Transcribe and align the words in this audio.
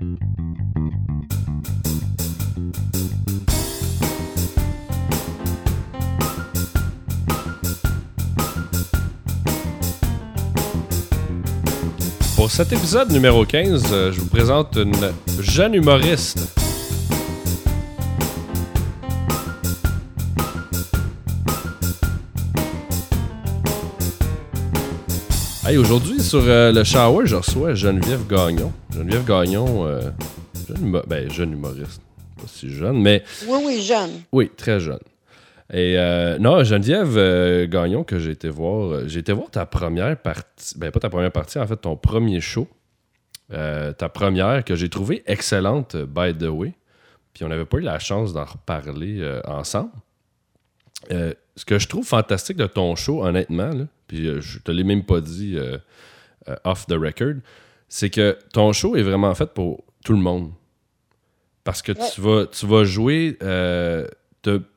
Pour 0.00 0.06
cet 12.50 12.72
épisode 12.72 13.12
numéro 13.12 13.44
15, 13.44 13.84
euh, 13.92 14.12
je 14.12 14.20
vous 14.20 14.26
présente 14.26 14.76
une 14.76 15.12
jeune 15.38 15.74
humoriste. 15.74 16.59
Hey, 25.70 25.78
aujourd'hui, 25.78 26.20
sur 26.20 26.42
euh, 26.42 26.72
le 26.72 26.82
shower, 26.82 27.26
je 27.26 27.36
reçois 27.36 27.74
Geneviève 27.74 28.26
Gagnon. 28.26 28.72
Geneviève 28.92 29.24
Gagnon, 29.24 29.86
euh, 29.86 30.00
jeune, 30.68 30.84
humo- 30.88 31.06
ben, 31.06 31.30
jeune 31.30 31.52
humoriste. 31.52 32.02
Pas 32.36 32.48
si 32.48 32.70
jeune, 32.70 33.00
mais 33.00 33.22
Oui, 33.46 33.58
oui, 33.64 33.80
jeune. 33.82 34.10
oui, 34.32 34.50
très 34.56 34.80
jeune. 34.80 34.98
Et 35.72 35.96
euh, 35.96 36.38
non, 36.38 36.64
Geneviève 36.64 37.16
euh, 37.16 37.68
Gagnon, 37.68 38.02
que 38.02 38.18
j'ai 38.18 38.32
été 38.32 38.48
voir, 38.48 38.90
euh, 38.92 39.04
j'ai 39.06 39.20
été 39.20 39.32
voir 39.32 39.48
ta 39.48 39.64
première 39.64 40.16
partie, 40.16 40.76
ben 40.76 40.90
pas 40.90 40.98
ta 40.98 41.08
première 41.08 41.30
partie, 41.30 41.60
en 41.60 41.66
fait, 41.68 41.76
ton 41.76 41.96
premier 41.96 42.40
show. 42.40 42.66
Euh, 43.52 43.92
ta 43.92 44.08
première 44.08 44.64
que 44.64 44.74
j'ai 44.74 44.88
trouvée 44.88 45.22
excellente, 45.26 45.94
euh, 45.94 46.04
by 46.06 46.36
the 46.36 46.48
way. 46.48 46.72
Puis 47.32 47.44
on 47.44 47.48
n'avait 47.48 47.64
pas 47.64 47.76
eu 47.78 47.82
la 47.82 48.00
chance 48.00 48.32
d'en 48.32 48.44
reparler 48.44 49.18
euh, 49.20 49.40
ensemble. 49.46 49.90
Euh, 51.12 51.32
ce 51.54 51.64
que 51.64 51.78
je 51.78 51.86
trouve 51.86 52.04
fantastique 52.04 52.56
de 52.56 52.66
ton 52.66 52.96
show, 52.96 53.24
honnêtement, 53.24 53.68
là, 53.70 53.84
puis 54.10 54.26
euh, 54.26 54.40
je 54.40 54.58
te 54.58 54.72
l'ai 54.72 54.82
même 54.82 55.04
pas 55.04 55.20
dit 55.20 55.56
euh, 55.56 55.78
euh, 56.48 56.56
off 56.64 56.84
the 56.88 56.94
record, 56.94 57.34
c'est 57.88 58.10
que 58.10 58.36
ton 58.52 58.72
show 58.72 58.96
est 58.96 59.02
vraiment 59.04 59.32
fait 59.36 59.46
pour 59.54 59.84
tout 60.04 60.12
le 60.14 60.18
monde. 60.18 60.52
Parce 61.62 61.80
que 61.80 61.92
Ouais. 61.92 62.08
tu, 62.12 62.20
vas, 62.20 62.46
tu 62.46 62.66
vas 62.66 62.82
jouer, 62.82 63.38
euh, 63.42 64.08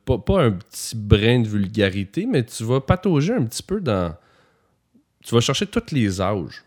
pas, 0.06 0.18
pas 0.20 0.44
un 0.44 0.52
petit 0.52 0.96
brin 0.96 1.40
de 1.40 1.48
vulgarité, 1.48 2.28
mais 2.28 2.44
tu 2.46 2.64
vas 2.64 2.80
patauger 2.80 3.34
un 3.34 3.46
petit 3.46 3.64
peu 3.64 3.82
dans. 3.82 4.16
Tu 5.24 5.34
vas 5.34 5.42
chercher 5.42 5.66
tous 5.66 5.92
les 5.92 6.22
âges. 6.22 6.64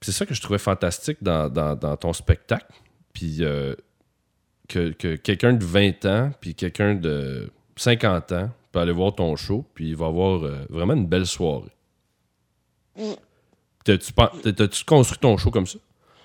Puis 0.00 0.10
c'est 0.10 0.18
ça 0.18 0.26
que 0.26 0.34
je 0.34 0.42
trouvais 0.42 0.58
fantastique 0.58 1.18
dans, 1.22 1.48
dans- 1.48 1.76
dans 1.76 1.96
ton 1.96 2.12
spectacle. 2.12 2.66
Puis 3.14 3.38
que, 4.68 4.90
que 4.90 5.14
quelqu'un 5.16 5.52
de 5.54 5.64
20 5.64 6.04
ans, 6.06 6.32
puis 6.40 6.54
quelqu'un 6.54 6.94
de 6.94 7.50
50 7.76 8.32
ans 8.32 8.50
peut 8.72 8.80
aller 8.80 8.92
voir 8.92 9.14
ton 9.14 9.36
show, 9.36 9.64
puis 9.74 9.90
il 9.90 9.96
va 9.96 10.06
avoir 10.06 10.42
euh, 10.42 10.66
vraiment 10.70 10.94
une 10.94 11.06
belle 11.06 11.26
soirée. 11.26 11.70
Mm. 12.96 13.12
T'as-tu 13.84 14.84
construit 14.84 15.18
ton 15.18 15.36
show 15.36 15.50
comme 15.50 15.66
ça? 15.66 15.78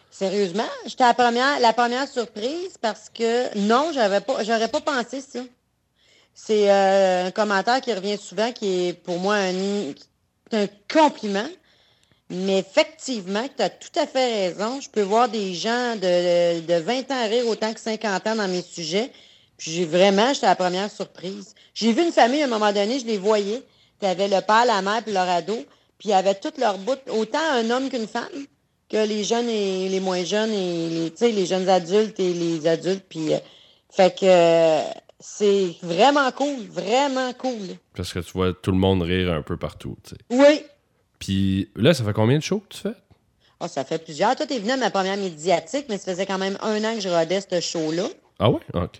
Sérieusement, 0.10 0.64
j'étais 0.86 1.04
la 1.04 1.14
première, 1.14 1.60
la 1.60 1.74
première 1.74 2.08
surprise 2.08 2.78
parce 2.82 3.10
que 3.10 3.58
non, 3.58 3.92
j'avais 3.94 4.22
pas, 4.22 4.44
j'aurais 4.44 4.70
pas 4.70 4.82
pensé 4.82 5.22
ça. 5.22 5.42
C'est 6.34 6.72
euh, 6.72 7.28
un 7.28 7.32
commentaire 7.32 7.82
qui 7.82 7.94
revient 7.94 8.18
souvent, 8.18 8.52
qui 8.52 8.88
est 8.88 8.94
pour 8.94 9.20
moi 9.20 9.36
un, 9.36 9.92
un 10.54 10.68
compliment. 10.92 11.48
Mais 12.30 12.60
effectivement, 12.60 13.46
tu 13.56 13.64
as 13.64 13.70
tout 13.70 14.00
à 14.00 14.06
fait 14.06 14.50
raison. 14.50 14.80
Je 14.82 14.90
peux 14.90 15.02
voir 15.02 15.30
des 15.30 15.54
gens 15.54 15.96
de, 15.96 16.60
de 16.60 16.74
20 16.74 17.12
ans 17.12 17.28
rire 17.28 17.48
autant 17.48 17.74
que 17.74 17.80
50 17.80 18.28
ans 18.28 18.36
dans 18.36 18.48
mes 18.48 18.62
sujets. 18.62 19.12
Puis 19.58 19.72
j'ai 19.72 19.86
vraiment, 19.86 20.34
j'étais 20.34 20.46
la 20.46 20.56
première 20.56 20.90
surprise. 20.92 21.54
J'ai 21.74 21.92
vu 21.94 22.04
une 22.04 22.12
famille 22.12 22.42
à 22.42 22.46
un 22.46 22.50
moment 22.50 22.72
donné, 22.72 23.00
je 23.00 23.06
les 23.06 23.18
voyais. 23.18 23.64
Tu 24.00 24.06
avais 24.06 24.28
le 24.28 24.42
père, 24.42 24.66
la 24.66 24.82
mère, 24.82 25.04
puis 25.04 25.14
leur 25.14 25.28
ado. 25.28 25.56
Puis 25.98 26.10
ils 26.10 26.14
avaient 26.14 26.36
toutes 26.36 26.58
leurs 26.60 26.78
bouts, 26.78 26.94
autant 27.10 27.40
un 27.54 27.70
homme 27.72 27.90
qu'une 27.90 28.08
femme, 28.08 28.28
que 28.90 28.98
les 29.08 29.24
jeunes 29.24 29.50
et 29.50 29.90
les 29.90 30.00
moins 30.00 30.24
jeunes, 30.24 30.52
et 30.54 31.12
les, 31.20 31.32
les 31.32 31.46
jeunes 31.48 31.68
adultes 31.68 32.20
et 32.20 32.34
les 32.34 32.68
adultes. 32.68 33.06
Puis, 33.10 33.34
euh, 33.34 33.38
fait 33.90 34.16
que 34.16 34.26
euh, 34.26 34.82
c'est 35.20 35.76
vraiment 35.82 36.32
cool, 36.32 36.60
vraiment 36.70 37.34
cool. 37.34 37.68
Parce 37.96 38.14
que 38.14 38.20
tu 38.20 38.32
vois 38.34 38.54
tout 38.54 38.72
le 38.72 38.78
monde 38.78 39.02
rire 39.02 39.34
un 39.34 39.42
peu 39.42 39.58
partout. 39.58 39.98
tu 40.04 40.12
sais. 40.12 40.18
Oui, 40.30 40.64
Puis 41.18 41.72
là, 41.76 41.96
ça 41.96 42.04
fait 42.04 42.14
combien 42.14 42.38
de 42.38 42.44
shows 42.44 42.60
que 42.60 42.76
tu 42.76 42.82
fais? 42.82 42.94
Ah, 43.60 43.68
ça 43.68 43.84
fait 43.84 43.98
plusieurs. 43.98 44.36
Toi, 44.36 44.46
t'es 44.46 44.60
venu 44.60 44.70
à 44.72 44.78
ma 44.78 44.92
première 44.92 45.18
médiatique, 45.18 45.88
mais 45.90 45.98
ça 45.98 46.12
faisait 46.12 46.28
quand 46.28 46.38
même 46.38 46.60
un 46.62 46.84
an 46.84 46.94
que 46.94 47.00
je 47.02 47.10
rodais 47.10 47.42
ce 47.42 47.60
show-là. 47.60 48.04
Ah 48.38 48.52
ouais? 48.52 48.60
Ok. 48.76 49.00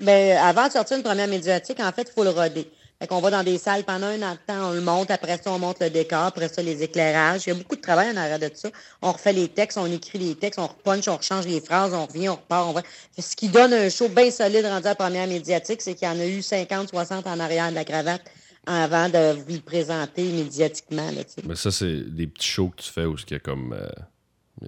Ben, 0.00 0.36
avant 0.38 0.66
de 0.68 0.72
sortir 0.72 0.96
une 0.96 1.02
première 1.02 1.28
médiatique, 1.28 1.80
en 1.80 1.92
fait, 1.92 2.08
il 2.10 2.12
faut 2.14 2.24
le 2.24 2.30
roder. 2.30 2.70
Fait 3.00 3.06
qu'on 3.06 3.20
va 3.20 3.30
dans 3.30 3.44
des 3.44 3.58
salles 3.58 3.84
pendant 3.84 4.08
un 4.08 4.20
an 4.22 4.32
de 4.32 4.38
temps, 4.44 4.70
on 4.70 4.72
le 4.72 4.80
monte, 4.80 5.10
après 5.12 5.36
ça, 5.40 5.52
on 5.52 5.58
monte 5.60 5.80
le 5.80 5.88
décor, 5.88 6.24
après 6.24 6.48
ça, 6.48 6.62
les 6.62 6.82
éclairages. 6.82 7.46
Il 7.46 7.50
y 7.50 7.52
a 7.52 7.54
beaucoup 7.54 7.76
de 7.76 7.80
travail 7.80 8.10
en 8.10 8.16
arrière 8.16 8.40
de 8.40 8.50
ça. 8.52 8.70
On 9.02 9.12
refait 9.12 9.32
les 9.32 9.46
textes, 9.46 9.78
on 9.78 9.86
écrit 9.86 10.18
les 10.18 10.34
textes, 10.34 10.58
on 10.58 10.66
repunch, 10.66 11.06
on 11.06 11.16
rechange 11.16 11.46
les 11.46 11.60
phrases, 11.60 11.94
on 11.94 12.06
revient, 12.06 12.28
on 12.30 12.34
repart, 12.34 12.66
on 12.68 12.72
va. 12.72 12.82
Ce 13.16 13.36
qui 13.36 13.48
donne 13.48 13.72
un 13.72 13.88
show 13.88 14.08
bien 14.08 14.32
solide 14.32 14.66
rendu 14.66 14.86
à 14.86 14.90
la 14.90 14.94
première 14.96 15.28
médiatique, 15.28 15.80
c'est 15.80 15.94
qu'il 15.94 16.08
y 16.08 16.10
en 16.10 16.18
a 16.18 16.26
eu 16.26 16.42
50, 16.42 16.88
60 16.88 17.26
en 17.28 17.38
arrière 17.38 17.70
de 17.70 17.76
la 17.76 17.84
cravate 17.84 18.22
avant 18.66 19.08
de 19.08 19.34
vous 19.46 19.54
le 19.54 19.60
présenter 19.60 20.24
médiatiquement. 20.24 21.10
Là. 21.12 21.22
Mais 21.46 21.54
ça, 21.54 21.70
c'est 21.70 22.00
des 22.12 22.26
petits 22.26 22.48
shows 22.48 22.70
que 22.76 22.82
tu 22.82 22.90
fais 22.90 23.04
où 23.04 23.14
il 23.16 23.32
y 23.32 23.36
a 23.36 23.38
comme. 23.38 23.74
euh, 23.74 23.88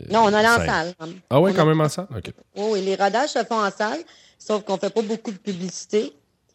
non, 0.08 0.20
on 0.20 0.32
allait 0.32 0.48
en 0.48 0.64
salle. 0.64 0.94
Ah 1.28 1.40
On 1.40 1.52
quand 1.52 1.66
même 1.66 1.80
en 1.80 1.88
salle? 1.88 2.06
Ok. 2.16 2.32
Oui, 2.56 2.64
oui, 2.72 2.80
les 2.82 2.94
rodages 2.94 3.30
se 3.30 3.44
font 3.44 3.60
en 3.60 3.70
salle, 3.70 3.98
sauf 4.40 4.64
qu'on 4.64 4.76
fait 4.78 4.90
pas 4.92 5.02
beaucoup 5.02 5.30
de 5.30 5.36
publicité. 5.38 6.12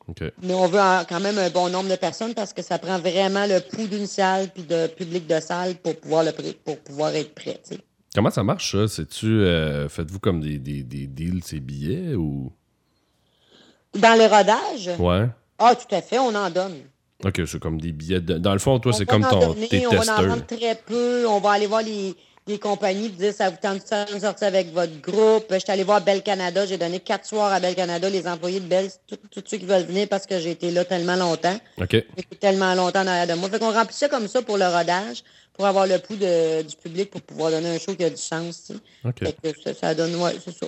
Ok. 0.07 0.21
Mais 0.43 0.53
on 0.53 0.67
veut 0.67 0.79
quand 1.07 1.19
même 1.21 1.37
un 1.37 1.49
bon 1.49 1.69
nombre 1.69 1.89
de 1.89 1.95
personnes 1.95 2.33
parce 2.33 2.51
que 2.53 2.61
ça 2.61 2.77
prend 2.77 2.99
vraiment 2.99 3.45
le 3.47 3.59
pouls 3.61 3.87
d'une 3.87 4.05
salle 4.07 4.49
puis 4.53 4.63
de 4.63 4.87
public 4.87 5.25
de 5.27 5.39
salle 5.39 5.75
pour 5.75 5.95
pouvoir, 5.95 6.23
le 6.25 6.31
pour 6.65 6.77
pouvoir 6.79 7.15
être 7.15 7.33
prêt. 7.33 7.59
Comment 8.13 8.29
ça 8.29 8.43
marche, 8.43 8.71
ça? 8.73 8.87
C'est-tu. 8.87 9.25
euh, 9.25 9.87
Faites-vous 9.89 10.19
comme 10.19 10.41
des, 10.41 10.59
des, 10.59 10.83
des 10.83 11.07
deals, 11.07 11.43
ces 11.43 11.59
billets 11.59 12.13
ou? 12.15 12.51
Dans 13.95 14.17
le 14.17 14.25
rodage, 14.25 14.89
Ouais. 14.99 15.27
ah, 15.57 15.73
tout 15.75 15.95
à 15.95 16.01
fait, 16.01 16.19
on 16.19 16.35
en 16.35 16.49
donne. 16.49 16.75
Ok, 17.23 17.41
c'est 17.47 17.59
comme 17.59 17.79
des 17.79 17.93
billets. 17.93 18.19
de- 18.19 18.37
Dans 18.37 18.51
le 18.53 18.59
fond, 18.59 18.77
toi, 18.79 18.91
c'est 18.93 19.05
comme 19.05 19.25
ton, 19.25 19.53
donner, 19.53 19.69
tes 19.69 19.87
on 19.87 19.91
va 19.91 19.95
en 19.97 19.99
testeurs. 20.01 20.21
vendre 20.27 20.45
très 20.45 20.75
peu. 20.75 21.25
On 21.27 21.39
va 21.39 21.51
aller 21.51 21.65
voir 21.67 21.81
les, 21.81 22.13
les 22.47 22.59
compagnies 22.59 23.05
et 23.07 23.09
dire 23.09 23.33
ça 23.33 23.49
vous 23.49 23.57
tente 23.59 23.81
de 24.13 24.19
sortie 24.19 24.45
avec 24.45 24.71
votre 24.71 24.99
groupe? 25.01 25.45
Je 25.49 25.57
suis 25.59 25.71
allé 25.71 25.83
voir 25.83 26.01
Belle 26.01 26.21
Canada. 26.21 26.65
J'ai 26.65 26.77
donné 26.77 26.99
quatre 26.99 27.25
soirs 27.25 27.51
à 27.51 27.59
Belle 27.59 27.75
Canada. 27.75 28.07
Les 28.09 28.27
employés 28.27 28.59
de 28.59 28.65
Belle, 28.67 28.89
tous 29.31 29.43
ceux 29.45 29.57
qui 29.57 29.65
veulent 29.65 29.85
venir 29.85 30.07
parce 30.07 30.25
que 30.25 30.39
j'ai 30.39 30.51
été 30.51 30.69
là 30.71 30.85
tellement 30.85 31.15
longtemps. 31.15 31.57
Ok. 31.81 32.03
Tellement 32.39 32.75
longtemps 32.75 33.01
en 33.01 33.07
arrière 33.07 33.27
de 33.35 33.39
moi. 33.39 33.49
Fait 33.49 33.59
qu'on 33.59 33.71
remplit 33.73 33.95
ça 33.95 34.09
comme 34.09 34.27
ça 34.27 34.41
pour 34.43 34.57
le 34.57 34.65
rodage, 34.67 35.23
pour 35.53 35.65
avoir 35.65 35.87
le 35.87 35.97
pouls 35.97 36.17
de- 36.17 36.61
du 36.61 36.75
public, 36.75 37.09
pour 37.09 37.21
pouvoir 37.21 37.49
donner 37.51 37.69
un 37.75 37.79
show 37.79 37.95
qui 37.95 38.03
a 38.03 38.09
du 38.09 38.17
sens. 38.17 38.63
tu 38.67 38.73
sais. 38.73 38.79
Ok. 39.03 39.19
Fait 39.23 39.53
que 39.53 39.61
ça, 39.63 39.73
ça 39.73 39.95
donne, 39.95 40.15
ouais, 40.17 40.35
c'est 40.43 40.55
ça. 40.55 40.67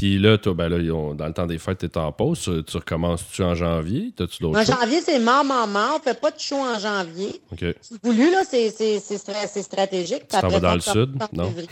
Puis 0.00 0.18
là, 0.18 0.38
toi, 0.38 0.54
ben 0.54 0.70
là, 0.70 0.78
dans 1.12 1.26
le 1.26 1.32
temps 1.34 1.46
des 1.46 1.58
fêtes, 1.58 1.76
t'es 1.76 1.98
en 1.98 2.10
pause. 2.10 2.40
Tu, 2.40 2.64
tu 2.64 2.76
recommences-tu 2.78 3.42
en 3.42 3.54
janvier? 3.54 4.14
T'as-tu 4.16 4.42
d'autres 4.42 4.58
En 4.58 4.64
janvier, 4.64 5.02
c'est 5.02 5.18
mort, 5.18 5.44
mort, 5.44 5.66
mort. 5.66 5.98
On 5.98 6.02
fait 6.02 6.18
pas 6.18 6.30
de 6.30 6.40
show 6.40 6.56
en 6.56 6.78
janvier. 6.78 7.38
Ok. 7.52 7.66
Si 7.82 7.98
voulu, 8.02 8.30
là, 8.30 8.40
c'est, 8.48 8.70
c'est, 8.70 8.98
c'est, 8.98 9.16
stra- 9.16 9.46
c'est 9.46 9.60
stratégique. 9.60 10.22
Tu 10.26 10.40
t'en 10.40 10.48
vas 10.48 10.58
dans 10.58 10.74
le 10.74 10.80
sud? 10.80 11.18
Non. 11.34 11.48
février. 11.48 11.68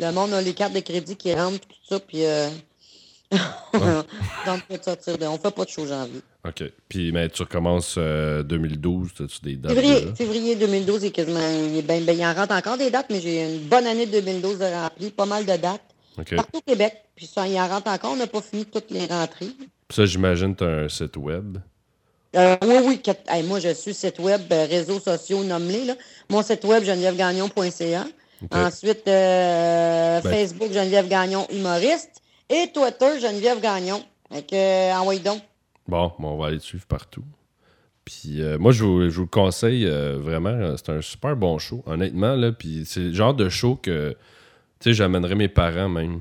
Le 0.00 0.12
monde 0.12 0.34
a 0.34 0.42
les 0.42 0.52
cartes 0.52 0.74
de 0.74 0.80
crédit 0.80 1.16
qui 1.16 1.32
rentrent, 1.32 1.66
tout 1.66 1.74
ça, 1.88 1.98
puis 1.98 2.26
euh... 2.26 2.50
Donc, 3.32 4.60
on 4.68 5.38
fait 5.38 5.50
pas 5.54 5.64
de 5.64 5.70
show 5.70 5.86
janvier. 5.86 6.20
Ok. 6.46 6.62
Puis, 6.90 7.10
mais 7.10 7.30
tu 7.30 7.40
recommences 7.40 7.94
euh, 7.96 8.42
2012. 8.42 9.14
T'as-tu 9.16 9.40
des 9.40 9.56
dates? 9.56 9.72
Février, 9.72 10.12
février 10.14 10.56
2012, 10.56 11.04
il, 11.04 11.06
est 11.06 11.10
quasiment, 11.10 11.40
il, 11.40 11.86
ben, 11.86 12.04
ben, 12.04 12.18
il 12.18 12.26
en 12.26 12.34
rentre 12.34 12.54
encore 12.54 12.76
des 12.76 12.90
dates, 12.90 13.06
mais 13.08 13.22
j'ai 13.22 13.54
une 13.54 13.60
bonne 13.60 13.86
année 13.86 14.04
de 14.04 14.20
2012 14.20 14.58
de 14.58 14.64
rempli, 14.66 15.10
pas 15.10 15.24
mal 15.24 15.46
de 15.46 15.56
dates. 15.56 15.93
Partout 16.16 16.58
au 16.58 16.60
Québec. 16.60 16.94
Puis 17.16 17.26
ça, 17.26 17.46
il 17.46 17.58
en 17.58 17.66
rentre 17.68 17.88
encore. 17.90 18.12
On 18.12 18.16
n'a 18.16 18.26
pas 18.26 18.40
fini 18.40 18.64
toutes 18.66 18.90
les 18.90 19.06
rentrées. 19.06 19.46
Puis 19.58 19.96
ça, 19.96 20.06
j'imagine, 20.06 20.54
t'as 20.54 20.66
un 20.66 20.88
site 20.88 21.16
web. 21.16 21.58
Euh, 22.36 22.56
oui, 22.62 22.74
oui. 22.84 23.02
que- 23.02 23.10
hey, 23.32 23.42
moi, 23.44 23.60
je 23.60 23.72
suis 23.74 23.94
site 23.94 24.18
web, 24.18 24.40
euh, 24.52 24.66
réseaux 24.68 24.98
sociaux, 25.00 25.44
nomme-les. 25.44 25.92
Mon 26.28 26.42
site 26.42 26.64
web, 26.64 26.82
genevièvegagnon.ca. 26.84 28.04
Ok. 28.42 28.48
Ensuite, 28.54 29.06
euh, 29.08 30.20
Ben- 30.20 30.30
Facebook, 30.30 30.72
Geneviève 30.72 31.08
Gagnon, 31.08 31.46
humoriste. 31.52 32.20
Et 32.50 32.68
Twitter, 32.74 33.20
Geneviève 33.20 33.60
Gagnon. 33.60 34.02
Fait 34.32 34.52
euh, 34.52 34.92
envoyez 34.94 35.20
donc. 35.20 35.40
Bon, 35.86 36.12
bon, 36.18 36.28
on 36.30 36.36
va 36.38 36.48
aller 36.48 36.58
te 36.58 36.64
suivre 36.64 36.86
partout. 36.86 37.24
Puis 38.04 38.42
euh, 38.42 38.58
moi, 38.58 38.72
je 38.72 38.84
vous, 38.84 39.08
je 39.08 39.14
vous 39.16 39.22
le 39.22 39.28
conseille 39.28 39.86
euh, 39.86 40.18
vraiment. 40.18 40.76
C'est 40.76 40.90
un 40.90 41.00
super 41.00 41.36
bon 41.36 41.58
show, 41.58 41.82
honnêtement. 41.86 42.34
Là, 42.34 42.52
puis 42.52 42.82
c'est 42.84 43.00
le 43.00 43.12
genre 43.14 43.32
de 43.34 43.48
show 43.48 43.76
que, 43.76 44.14
tu 44.84 44.90
sais, 44.90 44.94
j'amènerais 44.94 45.34
mes 45.34 45.48
parents 45.48 45.88
même. 45.88 46.20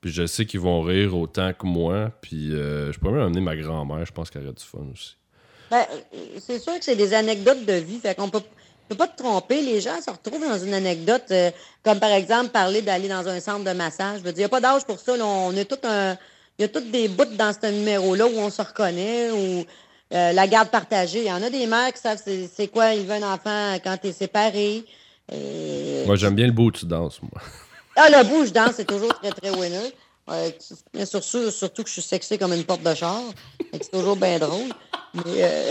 Puis 0.00 0.10
je 0.10 0.26
sais 0.26 0.44
qu'ils 0.44 0.58
vont 0.58 0.82
rire 0.82 1.16
autant 1.16 1.52
que 1.52 1.64
moi. 1.64 2.10
Puis 2.20 2.52
euh, 2.52 2.92
je 2.92 2.98
pourrais 2.98 3.12
même 3.12 3.22
amener 3.22 3.40
ma 3.40 3.54
grand-mère. 3.54 4.04
Je 4.04 4.10
pense 4.10 4.30
qu'elle 4.30 4.42
aurait 4.42 4.52
du 4.52 4.64
fun 4.64 4.80
aussi. 4.92 5.14
Ben, 5.70 5.84
c'est 6.40 6.58
sûr 6.58 6.76
que 6.76 6.84
c'est 6.84 6.96
des 6.96 7.14
anecdotes 7.14 7.64
de 7.64 7.74
vie. 7.74 8.00
Fait 8.00 8.16
qu'on 8.16 8.28
peut, 8.28 8.42
peut 8.88 8.96
pas 8.96 9.06
te 9.06 9.16
tromper. 9.16 9.62
Les 9.62 9.80
gens 9.80 10.00
se 10.04 10.10
retrouvent 10.10 10.40
dans 10.42 10.58
une 10.58 10.74
anecdote, 10.74 11.22
euh, 11.30 11.52
comme 11.84 12.00
par 12.00 12.10
exemple 12.10 12.48
parler 12.48 12.82
d'aller 12.82 13.06
dans 13.06 13.28
un 13.28 13.38
centre 13.38 13.62
de 13.62 13.76
massage. 13.76 14.18
Je 14.18 14.24
veux 14.24 14.32
dire, 14.32 14.38
il 14.38 14.40
n'y 14.40 14.44
a 14.44 14.48
pas 14.48 14.60
d'âge 14.60 14.84
pour 14.84 14.98
ça. 14.98 15.16
là. 15.16 15.24
On 15.24 15.52
est 15.52 15.66
tout 15.66 15.86
un. 15.86 16.16
Il 16.58 16.62
y 16.62 16.64
a 16.64 16.68
toutes 16.68 16.90
des 16.90 17.06
bouts 17.06 17.36
dans 17.38 17.52
ce 17.52 17.70
numéro-là 17.70 18.26
où 18.26 18.38
on 18.38 18.50
se 18.50 18.60
reconnaît, 18.60 19.30
ou 19.30 19.64
euh, 20.12 20.32
la 20.32 20.48
garde 20.48 20.70
partagée. 20.70 21.20
Il 21.20 21.28
y 21.28 21.32
en 21.32 21.42
a 21.44 21.48
des 21.48 21.68
mères 21.68 21.92
qui 21.92 22.00
savent 22.00 22.20
c'est 22.24 22.68
quoi 22.68 22.92
il 22.92 23.06
veut 23.06 23.14
un 23.14 23.34
enfant 23.34 23.76
quand 23.84 23.96
tu 23.98 24.08
es 24.08 24.12
séparé. 24.12 24.84
Moi, 26.06 26.16
j'aime 26.16 26.34
bien 26.34 26.46
le 26.46 26.52
beau 26.52 26.72
tu 26.72 26.86
danses, 26.86 27.22
moi. 27.22 27.40
Ah, 28.02 28.08
le 28.08 28.26
bouge 28.28 28.50
danse, 28.50 28.72
c'est 28.76 28.86
toujours 28.86 29.12
très, 29.20 29.30
très 29.30 29.50
winner. 29.50 29.92
Sur- 31.04 31.22
surtout 31.52 31.82
que 31.82 31.88
je 31.88 31.94
suis 31.94 32.02
sexy 32.02 32.38
comme 32.38 32.54
une 32.54 32.64
porte 32.64 32.82
de 32.82 32.94
char. 32.94 33.20
C'est 33.74 33.90
toujours 33.90 34.16
bien 34.16 34.38
drôle. 34.38 34.70
Euh, 35.26 35.70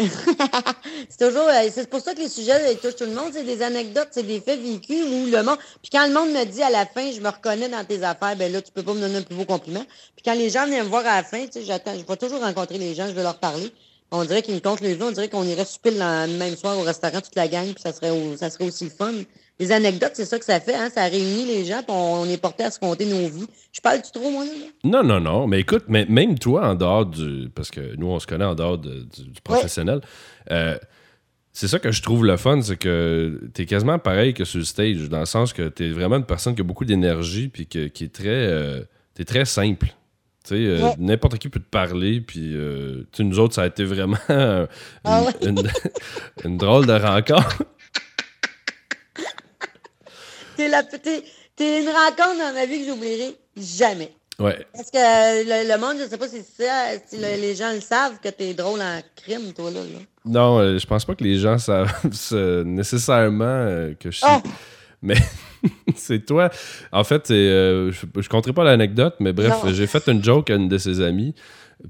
c'est 1.10 1.26
toujours. 1.28 1.48
euh, 1.48 1.70
c'est 1.74 1.90
pour 1.90 2.02
ça 2.02 2.14
que 2.14 2.20
les 2.20 2.30
sujets 2.30 2.76
touchent 2.76 2.98
tout 2.98 3.06
le 3.06 3.14
monde. 3.16 3.32
C'est 3.34 3.46
des 3.46 3.64
anecdotes, 3.64 4.10
c'est 4.12 4.22
des 4.28 4.42
faits 4.42 4.62
vécus 4.62 5.04
où 5.06 5.26
le 5.32 5.42
monde. 5.42 5.58
Puis 5.82 5.90
quand 5.92 6.06
le 6.06 6.14
monde 6.14 6.30
me 6.30 6.44
dit 6.46 6.62
à 6.62 6.70
la 6.70 6.86
fin, 6.86 7.12
je 7.12 7.20
me 7.20 7.30
reconnais 7.30 7.70
dans 7.70 7.84
tes 7.84 8.04
affaires, 8.04 8.36
ben 8.36 8.52
là, 8.52 8.62
tu 8.62 8.72
peux 8.72 8.84
pas 8.84 8.94
me 8.94 9.00
donner 9.00 9.18
un 9.18 9.22
plus 9.24 9.36
beau 9.36 9.46
compliment. 9.46 9.84
Puis 10.16 10.24
quand 10.24 10.36
les 10.36 10.52
gens 10.52 10.68
viennent 10.68 10.84
me 10.84 10.90
voir 10.90 11.06
à 11.08 11.18
la 11.18 11.24
fin, 11.24 11.46
j'attends. 11.66 11.94
Je 11.98 12.06
vais 12.06 12.18
toujours 12.18 12.42
rencontrer 12.42 12.78
les 12.78 12.94
gens, 12.94 13.08
je 13.08 13.14
vais 13.14 13.24
leur 13.24 13.40
parler. 13.40 13.72
On 14.12 14.24
dirait 14.26 14.42
qu'ils 14.42 14.56
me 14.56 14.60
comptent 14.60 14.82
les 14.82 14.98
jours, 14.98 15.08
on 15.08 15.12
dirait 15.12 15.30
qu'on 15.30 15.44
irait 15.44 15.66
souper 15.66 15.92
le 15.92 16.28
même 16.38 16.58
soir 16.58 16.78
au 16.78 16.82
restaurant 16.82 17.22
toute 17.22 17.36
la 17.36 17.48
gang, 17.48 17.66
puis 17.74 17.82
ça 17.82 17.94
serait, 17.94 18.12
ça 18.38 18.50
serait 18.50 18.66
aussi 18.66 18.90
fun. 18.90 19.14
Les 19.60 19.72
anecdotes, 19.74 20.12
c'est 20.14 20.26
ça 20.26 20.40
que 20.40 20.46
ça 20.46 20.60
fait, 20.60 20.74
hein? 20.76 20.90
Ça 20.94 21.04
réunit 21.06 21.46
les 21.46 21.66
gens, 21.66 21.80
puis 21.84 21.88
on, 21.90 22.26
est 22.26 22.38
porté 22.42 22.64
à 22.64 22.72
se 22.72 22.80
compter 22.80 23.06
nos 23.06 23.28
vies. 23.28 23.48
Je 23.74 23.82
parle 23.82 24.02
du 24.02 24.10
trop, 24.12 24.30
moi, 24.32 24.46
là? 24.46 24.52
Non, 24.86 25.04
non, 25.04 25.20
non. 25.20 25.48
Mais 25.48 25.60
écoute, 25.60 25.84
mais 25.90 26.06
même 26.08 26.40
toi, 26.40 26.70
en 26.70 26.76
dehors 26.76 27.06
du. 27.06 27.50
Parce 27.54 27.70
que 27.70 27.96
nous, 27.98 28.08
on 28.08 28.20
se 28.20 28.28
connaît 28.28 28.46
en 28.46 28.56
dehors 28.56 28.78
de- 28.78 29.02
du, 29.04 29.24
du 29.30 29.42
professionnel. 29.42 30.00
euh, 30.52 30.78
c'est 31.52 31.68
ça 31.68 31.80
que 31.80 31.92
je 31.92 32.02
trouve 32.02 32.26
le 32.26 32.38
fun, 32.38 32.62
c'est 32.62 32.78
que 32.78 33.42
t'es 33.54 33.66
quasiment 33.66 34.00
pareil 34.00 34.34
que 34.34 34.46
sur 34.46 34.60
le 34.60 34.66
stage, 34.66 35.10
dans 35.10 35.20
le 35.20 35.26
sens 35.26 35.52
que 35.52 35.68
t'es 35.68 35.90
vraiment 35.90 36.16
une 36.18 36.26
personne 36.26 36.56
qui 36.56 36.62
a 36.62 36.64
beaucoup 36.64 36.86
d'énergie, 36.86 37.50
puis 37.50 37.68
que- 37.68 37.88
qui 37.88 38.06
est 38.06 38.14
très. 38.16 38.28
euh, 38.30 38.84
t'es 39.16 39.26
très 39.26 39.44
simple. 39.46 39.88
Tu 40.46 40.52
sais, 40.52 40.56
euh, 40.56 40.82
Ouais. 40.84 40.96
n'importe 41.00 41.38
qui 41.38 41.50
peut 41.50 41.60
te 41.60 41.70
parler, 41.70 42.22
puis 42.22 42.56
euh, 42.56 43.04
nous 43.20 43.40
autres, 43.40 43.56
ça 43.56 43.64
a 43.64 43.68
été 43.68 43.84
vraiment 43.84 44.16
une, 44.30 44.68
Ah 45.04 45.24
ouais. 45.24 45.34
une- 45.50 45.68
une 46.46 46.58
drôle 46.58 46.86
de 46.86 46.94
rencontre. 46.94 47.64
T'es 50.60 50.68
la, 50.68 50.84
t'es, 50.84 51.24
t'es 51.56 51.82
une 51.82 51.88
rencontre 51.88 52.38
dans 52.38 52.54
ma 52.54 52.66
vie 52.66 52.80
que 52.82 52.92
j'oublierai 52.92 53.34
jamais. 53.56 54.12
Ouais. 54.40 54.58
Parce 54.74 54.92
que 54.92 54.98
euh, 54.98 55.44
le, 55.64 55.72
le 55.74 55.80
monde, 55.80 55.98
je 56.04 56.10
sais 56.10 56.18
pas 56.18 56.28
si, 56.28 56.42
ça, 56.42 56.92
si 57.08 57.16
le- 57.18 57.40
les 57.42 57.56
gens 57.56 57.72
le 57.74 57.80
savent 57.80 58.20
que 58.22 58.28
t'es 58.30 58.54
drôle 58.54 58.82
en 58.82 59.00
crime, 59.16 59.54
toi, 59.54 59.72
là. 59.72 59.80
là. 59.80 60.00
Non, 60.26 60.60
euh, 60.60 60.78
je 60.78 60.86
pense 60.86 61.06
pas 61.06 61.16
que 61.16 61.24
les 61.24 61.38
gens 61.40 61.58
savent 61.58 61.92
euh, 62.34 62.64
nécessairement 62.66 63.46
euh, 63.46 63.94
que 64.00 64.12
je 64.12 64.18
suis. 64.18 64.26
Oh! 64.30 64.42
Mais 65.02 65.16
c'est 65.96 66.26
toi. 66.26 66.50
En 66.92 67.04
fait, 67.06 67.28
c'est, 67.28 67.34
euh, 67.34 67.92
je, 67.94 68.06
je 68.22 68.28
compterai 68.30 68.52
pas 68.54 68.64
l'anecdote, 68.66 69.16
mais 69.22 69.32
bref, 69.34 69.54
j'ai 69.74 69.88
fait 69.88 70.08
une 70.08 70.22
joke 70.24 70.50
à 70.50 70.56
une 70.56 70.68
de 70.68 70.78
ses 70.78 71.02
amies. 71.02 71.34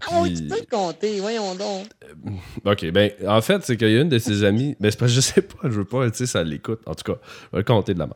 Ah 0.07 0.22
puis- 0.24 0.36
tu 0.36 0.44
peux 0.44 0.60
le 0.60 0.65
compter, 0.69 1.19
voyons 1.19 1.56
donc. 1.56 1.88
Ok, 2.65 2.86
ben, 2.92 3.12
en 3.27 3.42
fait, 3.42 3.63
c'est 3.63 3.75
qu'il 3.77 3.89
y 3.89 3.98
a 3.98 4.01
une 4.01 4.10
de 4.10 4.19
ses 4.19 4.44
amies. 4.44 4.75
Ben, 4.80 4.92
c'est 4.92 4.98
parce 5.00 5.12
que 5.12 5.15
je 5.15 5.22
sais 5.22 5.42
pas, 5.42 5.57
je 5.63 5.69
veux 5.69 5.86
pas, 5.86 6.10
tu 6.12 6.18
sais, 6.18 6.25
ça 6.27 6.44
l'écoute. 6.44 6.81
En 6.86 6.94
tout 6.94 7.12
cas, 7.12 7.19
je 7.51 7.57
vais 7.57 7.57
le 7.60 7.63
compter 7.63 7.94
de 7.95 8.00
la 8.00 8.06
main. 8.07 8.15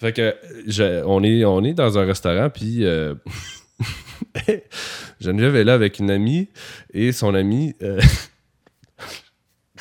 Fait 0.00 0.12
que, 0.14 0.34
je- 0.66 1.02
on, 1.04 1.22
est, 1.22 1.44
on 1.44 1.62
est 1.62 1.74
dans 1.74 1.98
un 1.98 2.06
restaurant, 2.06 2.48
puis 2.48 2.86
euh, 2.86 3.14
Geneviève 5.20 5.56
est 5.56 5.64
là 5.64 5.74
avec 5.74 5.98
une 5.98 6.10
amie, 6.10 6.48
et 6.94 7.12
son 7.12 7.34
amie. 7.34 7.74
euh, 7.82 8.00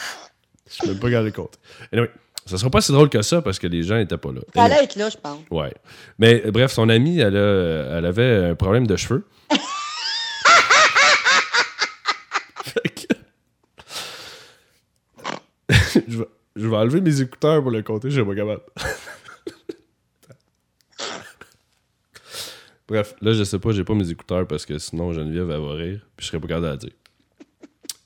je 0.69 0.73
sais 0.75 0.87
même 0.87 0.99
pas 0.99 1.09
garder 1.09 1.31
compte. 1.31 1.57
Anyway, 1.93 2.09
ça 2.45 2.57
sera 2.57 2.69
pas 2.69 2.81
si 2.81 2.91
drôle 2.91 3.09
que 3.09 3.21
ça 3.21 3.41
parce 3.41 3.59
que 3.59 3.67
les 3.67 3.83
gens 3.83 3.97
étaient 3.97 4.17
pas 4.17 4.31
là. 4.33 4.41
Ça 4.53 4.61
Anyway. 4.63 4.75
allait 4.75 4.83
être 4.85 4.95
là, 4.97 5.09
je 5.09 5.17
pense. 5.17 5.39
Ouais. 5.51 5.73
Mais 6.17 6.41
bref, 6.51 6.71
son 6.71 6.89
amie, 6.89 7.19
elle, 7.19 7.37
a- 7.37 7.97
elle 7.97 8.05
avait 8.05 8.49
un 8.49 8.55
problème 8.55 8.87
de 8.87 8.95
cheveux. 8.97 9.25
Que- 12.73 13.15
je, 16.07 16.17
vais, 16.19 16.25
je 16.55 16.67
vais 16.67 16.75
enlever 16.75 17.01
mes 17.01 17.21
écouteurs 17.21 17.61
pour 17.61 17.71
le 17.71 17.81
compter, 17.83 18.09
je 18.09 18.21
suis 18.21 18.25
pas 18.29 18.35
capable. 18.35 18.61
Bref, 22.89 23.13
là, 23.21 23.33
je 23.33 23.43
sais 23.43 23.59
pas, 23.59 23.71
j'ai 23.71 23.83
pas 23.83 23.93
mes 23.93 24.09
écouteurs 24.09 24.47
parce 24.47 24.65
que 24.65 24.77
sinon 24.79 25.13
Geneviève, 25.13 25.49
elle 25.51 25.61
va 25.61 25.73
rire, 25.75 25.99
puis 26.17 26.25
je 26.25 26.31
serais 26.31 26.39
pas 26.39 26.47
capable 26.47 26.65
de 26.65 26.71
la 26.71 26.77
dire. 26.77 26.91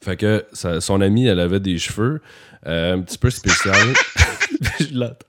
Fait 0.01 0.17
que 0.17 0.45
sa- 0.51 0.81
son 0.81 0.99
amie, 0.99 1.25
elle 1.25 1.39
avait 1.39 1.61
des 1.61 1.77
cheveux 1.77 2.21
euh, 2.67 2.93
un 2.95 3.01
petit 3.01 3.17
peu 3.17 3.29
spéciaux. 3.29 3.71
je 4.81 4.93
l'entends. 4.93 5.25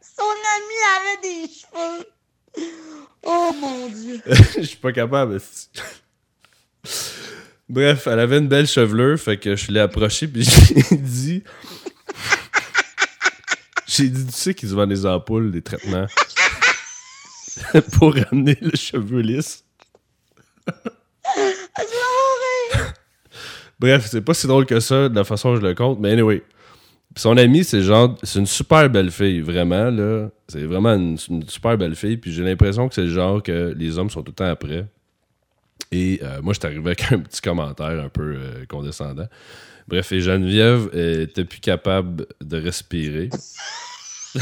Son 0.00 0.22
ami 0.56 0.76
avait 0.96 1.20
des 1.22 1.52
cheveux. 1.52 2.06
Oh 3.22 3.52
mon 3.60 3.88
Dieu. 3.88 4.20
Je 4.56 4.62
suis 4.62 4.76
pas 4.76 4.92
capable. 4.92 5.40
Bref, 7.68 8.06
elle 8.06 8.18
avait 8.20 8.38
une 8.38 8.48
belle 8.48 8.66
chevelure, 8.66 9.18
fait 9.18 9.36
que 9.36 9.54
je 9.54 9.70
l'ai 9.70 9.78
approchée 9.80 10.26
puis 10.26 10.42
j'ai 10.90 10.96
dit. 10.96 11.44
J'ai 13.90 14.08
dit, 14.08 14.24
tu 14.24 14.32
sais 14.32 14.54
qu'ils 14.54 14.68
vendent 14.68 14.90
des 14.90 15.04
ampoules, 15.04 15.50
des 15.50 15.62
traitements 15.62 16.06
pour 17.92 18.14
ramener 18.14 18.56
le 18.60 18.70
cheveu 18.76 19.20
lisse. 19.20 19.64
Mourir. 21.76 22.92
Bref, 23.80 24.06
c'est 24.08 24.20
pas 24.20 24.34
si 24.34 24.46
drôle 24.46 24.64
que 24.64 24.78
ça 24.78 25.08
de 25.08 25.14
la 25.16 25.24
façon 25.24 25.50
dont 25.54 25.60
je 25.60 25.66
le 25.66 25.74
compte, 25.74 25.98
mais 25.98 26.12
anyway. 26.12 26.44
Son 27.16 27.36
amie, 27.36 27.64
c'est 27.64 27.82
genre, 27.82 28.16
c'est 28.22 28.38
une 28.38 28.46
super 28.46 28.88
belle 28.88 29.10
fille, 29.10 29.40
vraiment, 29.40 29.90
là. 29.90 30.28
C'est 30.46 30.62
vraiment 30.62 30.94
une, 30.94 31.18
une 31.28 31.48
super 31.48 31.76
belle 31.76 31.96
fille, 31.96 32.16
puis 32.16 32.32
j'ai 32.32 32.44
l'impression 32.44 32.88
que 32.88 32.94
c'est 32.94 33.02
le 33.02 33.10
genre 33.10 33.42
que 33.42 33.74
les 33.76 33.98
hommes 33.98 34.10
sont 34.10 34.22
tout 34.22 34.30
le 34.30 34.36
temps 34.36 34.44
après. 34.50 34.86
Et 35.92 36.20
euh, 36.22 36.40
moi, 36.42 36.52
je 36.52 36.60
suis 36.60 36.66
arrivé 36.66 36.86
avec 36.86 37.12
un 37.12 37.18
petit 37.20 37.40
commentaire 37.40 38.00
un 38.00 38.08
peu 38.08 38.34
euh, 38.36 38.64
condescendant. 38.68 39.26
Bref, 39.88 40.12
et 40.12 40.20
Geneviève 40.20 40.88
euh, 40.94 41.24
était 41.24 41.44
plus 41.44 41.60
capable 41.60 42.26
de 42.40 42.56
respirer. 42.60 43.30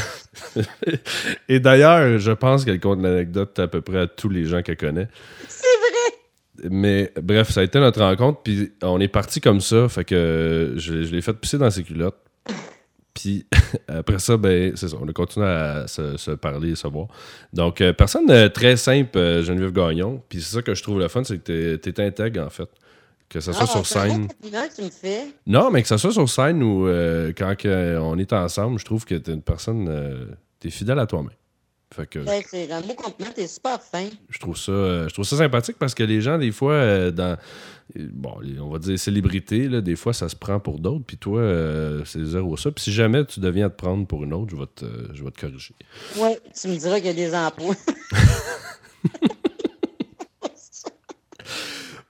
et 1.49 1.59
d'ailleurs, 1.59 2.19
je 2.19 2.31
pense 2.31 2.65
qu'elle 2.65 2.79
compte 2.79 3.01
l'anecdote 3.01 3.57
à 3.57 3.67
peu 3.67 3.81
près 3.81 3.99
à 3.99 4.07
tous 4.07 4.29
les 4.29 4.45
gens 4.45 4.61
qu'elle 4.61 4.77
connaît. 4.77 5.07
C'est 5.47 5.65
vrai. 5.65 6.69
Mais 6.69 7.11
bref, 7.19 7.49
ça 7.49 7.61
a 7.61 7.63
été 7.63 7.79
notre 7.79 8.01
rencontre, 8.01 8.41
puis 8.43 8.73
on 8.83 8.99
est 8.99 9.07
parti 9.07 9.41
comme 9.41 9.61
ça, 9.61 9.87
fait 9.87 10.03
que 10.03 10.73
je, 10.75 11.03
je 11.03 11.15
l'ai 11.15 11.21
fait 11.21 11.33
pisser 11.33 11.57
dans 11.57 11.71
ses 11.71 11.83
culottes. 11.83 12.28
Puis 13.21 13.45
après 13.87 14.19
ça, 14.19 14.37
ben, 14.37 14.71
c'est 14.75 14.87
ça, 14.87 14.97
on 15.01 15.07
a 15.07 15.11
continué 15.13 15.45
à 15.47 15.87
se, 15.87 16.15
se 16.17 16.31
parler 16.31 16.71
et 16.71 16.75
se 16.75 16.87
voir. 16.87 17.07
Donc, 17.53 17.81
euh, 17.81 17.91
personne 17.91 18.25
de 18.27 18.47
très 18.47 18.77
simple, 18.77 19.17
euh, 19.17 19.43
Geneviève 19.43 19.71
Gagnon. 19.73 20.21
Puis 20.29 20.41
c'est 20.41 20.55
ça 20.55 20.61
que 20.61 20.73
je 20.73 20.81
trouve 20.83 20.99
le 20.99 21.07
fun, 21.07 21.23
c'est 21.23 21.37
que 21.37 21.77
t'es- 21.77 21.91
t'es 21.91 22.03
intègre, 22.05 22.45
en 22.45 22.49
fait. 22.49 22.69
Que 23.27 23.39
ça 23.41 23.53
soit 23.53 23.65
Ah, 23.65 23.71
sur 23.71 23.85
scène. 23.85 24.27
tu 24.41 24.81
me 24.83 24.89
fais. 24.89 25.27
Non, 25.45 25.69
mais 25.69 25.81
que 25.83 25.87
ça 25.87 25.97
soit 25.99 26.11
sur 26.11 26.27
scène 26.29 26.63
ou 26.63 26.87
euh, 26.87 27.31
quand 27.37 27.53
on 27.65 28.17
est 28.17 28.33
ensemble, 28.33 28.79
je 28.79 28.85
trouve 28.85 29.05
que 29.05 29.15
t'es 29.15 29.33
une 29.33 29.41
personne. 29.43 29.87
euh, 29.89 30.25
t'es 30.59 30.69
fidèle 30.71 30.97
à 30.99 31.05
toi-même. 31.05 31.29
Fait 31.93 32.05
que 32.07 32.19
Ouais, 32.19 32.45
C'est 32.47 32.71
un 32.71 32.81
beau 32.81 32.93
compliment, 32.93 33.31
t'es 33.33 33.47
super 33.47 33.81
fin. 33.81 34.07
je 34.29 34.37
trouve 34.39 34.55
ça 34.57 34.71
euh, 34.71 35.07
je 35.09 35.13
trouve 35.13 35.25
ça 35.25 35.37
sympathique 35.37 35.77
parce 35.79 35.95
que 35.95 36.03
les 36.03 36.21
gens 36.21 36.37
des 36.37 36.51
fois 36.51 36.73
euh, 36.73 37.09
dans 37.11 37.35
bon 37.95 38.35
on 38.61 38.69
va 38.69 38.77
dire 38.77 38.99
célébrités 38.99 39.67
là, 39.67 39.81
des 39.81 39.95
fois 39.95 40.13
ça 40.13 40.29
se 40.29 40.35
prend 40.35 40.59
pour 40.59 40.77
d'autres 40.77 41.03
puis 41.07 41.17
toi 41.17 41.41
euh, 41.41 42.03
c'est 42.05 42.23
zéro 42.23 42.55
ça 42.57 42.69
puis 42.69 42.83
si 42.83 42.91
jamais 42.93 43.25
tu 43.25 43.39
deviens 43.39 43.65
à 43.65 43.69
te 43.71 43.75
prendre 43.75 44.05
pour 44.05 44.23
une 44.23 44.33
autre 44.33 44.51
je 44.51 44.55
vais 44.57 44.67
te 44.75 44.85
je 45.15 45.23
vais 45.23 45.31
te 45.31 45.41
corriger 45.41 45.73
Ouais, 46.17 46.39
tu 46.59 46.67
me 46.67 46.75
diras 46.77 46.97
qu'il 46.97 47.07
y 47.07 47.09
a 47.09 47.13
des 47.13 47.33
emplois. 47.33 47.75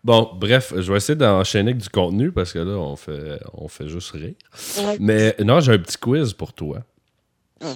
bon 0.04 0.32
bref 0.36 0.74
je 0.76 0.92
vais 0.92 0.98
essayer 0.98 1.16
d'enchaîner 1.16 1.72
avec 1.72 1.82
du 1.82 1.90
contenu 1.90 2.32
parce 2.32 2.52
que 2.54 2.60
là 2.60 2.72
on 2.78 2.96
fait 2.96 3.40
on 3.54 3.68
fait 3.68 3.88
juste 3.88 4.12
rire 4.12 4.34
Ouais. 4.80 4.98
mais 5.00 5.36
non 5.44 5.60
j'ai 5.60 5.74
un 5.74 5.78
petit 5.80 5.98
quiz 5.98 6.34
pour 6.34 6.54
toi 6.54 6.80
Ah, 7.62 7.74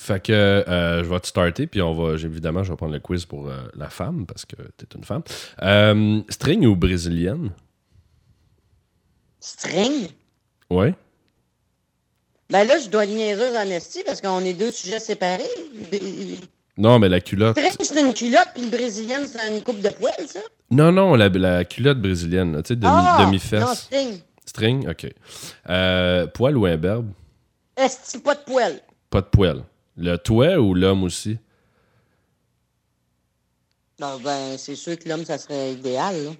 fait 0.00 0.20
que 0.22 0.32
euh, 0.32 1.02
je 1.02 1.08
vais 1.08 1.18
te 1.18 1.26
starter 1.26 1.66
puis 1.66 1.82
on 1.82 1.92
va 1.92 2.14
évidemment 2.14 2.62
je 2.62 2.70
vais 2.70 2.76
prendre 2.76 2.92
le 2.92 3.00
quiz 3.00 3.24
pour 3.26 3.48
euh, 3.48 3.62
la 3.76 3.90
femme 3.90 4.26
parce 4.26 4.44
que 4.44 4.54
t'es 4.76 4.86
une 4.96 5.02
femme 5.02 5.22
Euh, 5.62 6.20
string 6.28 6.64
ou 6.66 6.76
brésilienne? 6.76 7.50
String? 9.40 10.08
ouais 10.70 10.94
Ben 12.50 12.64
là, 12.66 12.78
je 12.78 12.88
dois 12.88 13.06
niaiseuse 13.06 13.56
en 13.56 13.68
esti 13.70 14.02
parce 14.06 14.20
qu'on 14.20 14.40
est 14.40 14.54
deux 14.54 14.70
sujets 14.70 15.00
séparés. 15.00 15.44
String, 15.86 16.38
non 16.76 16.98
mais 17.00 17.08
la 17.08 17.20
culotte 17.20 17.58
c'est 17.80 18.00
une 18.00 18.14
culotte, 18.14 18.48
puis 18.54 18.64
le 18.64 18.70
brésilien, 18.70 19.26
c'est 19.26 19.52
une 19.56 19.62
coupe 19.62 19.80
de 19.80 19.88
poêle, 19.88 20.26
ça? 20.28 20.40
Non, 20.70 20.92
non, 20.92 21.14
la, 21.16 21.28
la 21.28 21.64
culotte 21.64 22.00
brésilienne, 22.00 22.62
tu 22.62 22.68
sais, 22.68 22.76
demi, 22.76 22.92
Ah! 22.94 23.24
demi-fesse. 23.24 23.60
Non, 23.60 23.74
string. 23.74 24.20
String, 24.46 24.88
ok. 24.88 25.12
Poil 26.34 26.56
ou 26.56 26.66
imberbe? 26.66 27.10
Esti, 27.76 28.18
pas 28.18 28.34
de 28.36 28.40
poêle. 28.40 28.80
Pas 29.10 29.20
de 29.22 29.26
poil. 29.26 29.62
Le 29.98 30.16
toi 30.16 30.56
ou 30.58 30.74
l'homme 30.74 31.02
aussi? 31.02 31.38
Non, 34.00 34.18
ben, 34.20 34.56
c'est 34.56 34.76
sûr 34.76 34.96
que 34.96 35.08
l'homme, 35.08 35.24
ça 35.24 35.38
serait 35.38 35.72
idéal, 35.72 36.24
là. 36.24 36.30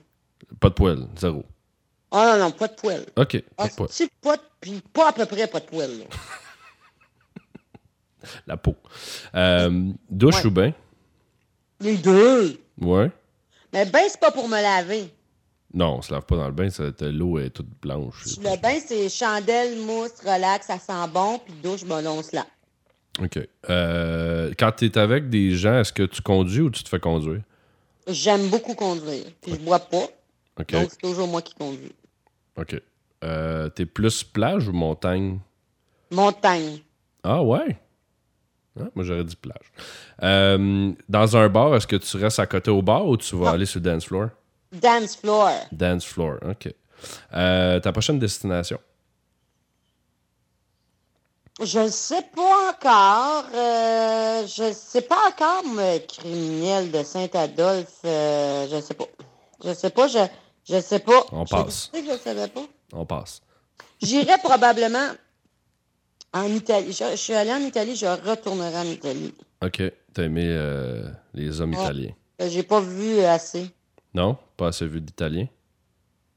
Pas 0.60 0.68
de 0.68 0.74
poil, 0.74 1.08
zéro. 1.18 1.44
Ah 2.12 2.36
non, 2.38 2.44
non, 2.44 2.50
pas 2.52 2.68
de 2.68 2.74
poêle. 2.74 3.04
Ok, 3.16 3.42
pas 3.56 3.66
de 3.68 3.74
poil. 3.74 3.88
Esti, 3.88 4.08
pas. 4.20 4.36
Puis 4.60 4.80
pas 4.92 5.08
à 5.08 5.12
peu 5.12 5.26
près 5.26 5.48
pas 5.48 5.58
de 5.60 5.66
poêle, 5.66 5.98
là. 5.98 6.04
La 8.46 8.56
peau. 8.56 8.76
Euh, 9.34 9.92
douche 10.08 10.36
Ouais. 10.36 10.46
ou 10.46 10.50
bain? 10.50 10.72
Les 11.80 11.96
deux. 11.96 12.60
Ouais. 12.80 13.10
Mais 13.72 13.86
ben, 13.86 14.04
c'est 14.08 14.20
pas 14.20 14.30
pour 14.30 14.48
me 14.48 14.60
laver. 14.60 15.12
Non, 15.74 15.96
on 15.96 16.02
se 16.02 16.12
lave 16.12 16.24
pas 16.24 16.36
dans 16.36 16.46
le 16.46 16.52
bain, 16.52 16.68
l'eau 17.00 17.38
est 17.38 17.50
toute 17.50 17.68
blanche. 17.80 18.24
Le 18.38 18.60
bain, 18.60 18.78
c'est 18.84 19.08
chandelle, 19.08 19.78
mousse, 19.80 20.20
relax, 20.24 20.66
ça 20.66 20.78
sent 20.78 21.10
bon, 21.12 21.38
puis 21.44 21.52
douche, 21.62 21.84
là, 21.84 21.96
on 22.10 22.22
se 22.22 22.34
lave. 22.34 22.46
Ok. 23.22 23.38
Euh, 23.68 24.52
quand 24.58 24.72
tu 24.72 24.86
es 24.86 24.98
avec 24.98 25.28
des 25.28 25.50
gens, 25.56 25.80
est-ce 25.80 25.92
que 25.92 26.04
tu 26.04 26.22
conduis 26.22 26.60
ou 26.60 26.70
tu 26.70 26.82
te 26.82 26.88
fais 26.88 27.00
conduire? 27.00 27.40
J'aime 28.06 28.48
beaucoup 28.48 28.74
conduire. 28.74 29.24
Puis 29.42 29.52
je 29.52 29.56
bois 29.58 29.78
pas. 29.80 30.06
OK. 30.60 30.72
Donc, 30.72 30.88
c'est 30.90 31.00
toujours 31.00 31.28
moi 31.28 31.42
qui 31.42 31.54
conduis. 31.54 31.92
OK. 32.56 32.80
Euh, 33.24 33.68
T'es 33.70 33.86
plus 33.86 34.22
plage 34.22 34.68
ou 34.68 34.72
montagne? 34.72 35.38
Montagne. 36.10 36.78
Ah 37.22 37.42
ouais? 37.42 37.76
Ah, 38.80 38.84
moi, 38.94 39.04
j'aurais 39.04 39.24
dit 39.24 39.36
plage. 39.36 39.72
Euh, 40.22 40.92
dans 41.08 41.36
un 41.36 41.48
bar, 41.48 41.74
est-ce 41.74 41.86
que 41.86 41.96
tu 41.96 42.16
restes 42.16 42.38
à 42.38 42.46
côté 42.46 42.70
au 42.70 42.80
bar 42.80 43.06
ou 43.06 43.16
tu 43.16 43.34
vas 43.36 43.46
Non. 43.46 43.52
aller 43.52 43.66
sur 43.66 43.80
le 43.80 43.84
dance 43.90 44.04
floor? 44.04 44.28
Dance 44.72 45.16
floor. 45.16 45.50
Dance 45.72 46.04
floor, 46.04 46.36
OK. 46.48 46.72
Euh, 47.34 47.80
ta 47.80 47.90
prochaine 47.92 48.18
destination? 48.18 48.78
Je 51.60 51.80
ne 51.80 51.88
sais 51.88 52.22
pas 52.34 52.70
encore. 52.70 53.44
euh, 53.54 54.46
je 54.46 54.64
ne 54.64 54.72
sais 54.72 55.02
pas 55.02 55.18
encore, 55.28 55.64
moi, 55.64 55.98
criminel 56.00 56.90
de 56.90 57.02
Saint-Adolphe. 57.02 57.98
euh, 58.04 58.66
je 58.70 58.76
ne 58.76 58.80
sais 58.80 58.94
pas. 58.94 59.06
Je 59.64 59.74
sais 59.74 59.90
pas. 59.90 60.06
Je 60.08 60.18
je 60.70 60.80
sais 60.80 60.98
pas. 61.00 61.24
On 61.32 61.44
passe. 61.44 61.90
dit 61.92 62.00
que 62.02 62.06
je 62.08 62.12
ne 62.12 62.18
savais 62.18 62.48
pas. 62.48 62.62
On 62.92 63.04
passe. 63.06 63.40
J'irai 64.00 64.38
probablement 64.42 65.08
en 66.32 66.44
Italie. 66.44 66.92
Je, 66.92 67.04
je 67.12 67.16
suis 67.16 67.32
allée 67.34 67.52
en 67.52 67.60
Italie, 67.60 67.96
je 67.96 68.06
retournerai 68.06 68.76
en 68.76 68.84
Italie. 68.84 69.34
OK. 69.64 69.82
T'as 70.14 70.22
aimé 70.24 70.44
euh, 70.46 71.08
les 71.34 71.60
hommes 71.60 71.74
Ouais. 71.74 71.82
italiens? 71.82 72.12
J'ai 72.38 72.62
pas 72.62 72.80
vu 72.80 73.20
assez. 73.20 73.68
Non? 74.14 74.36
Pas 74.56 74.68
assez 74.68 74.86
vu 74.86 75.00
d'italien? 75.00 75.46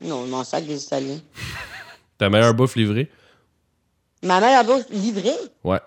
Non, 0.02 0.26
je 0.26 0.32
m'en 0.32 0.44
sac 0.44 0.66
des 0.66 0.84
Italiens. 0.84 1.20
Ta 2.18 2.30
meilleure 2.30 2.54
bouffe 2.56 2.76
livrée? 2.76 3.12
Ma 4.24 4.40
mère 4.40 4.60
a 4.60 4.64
bouffe 4.64 4.90
livrée. 4.90 5.38
Ouais. 5.64 5.80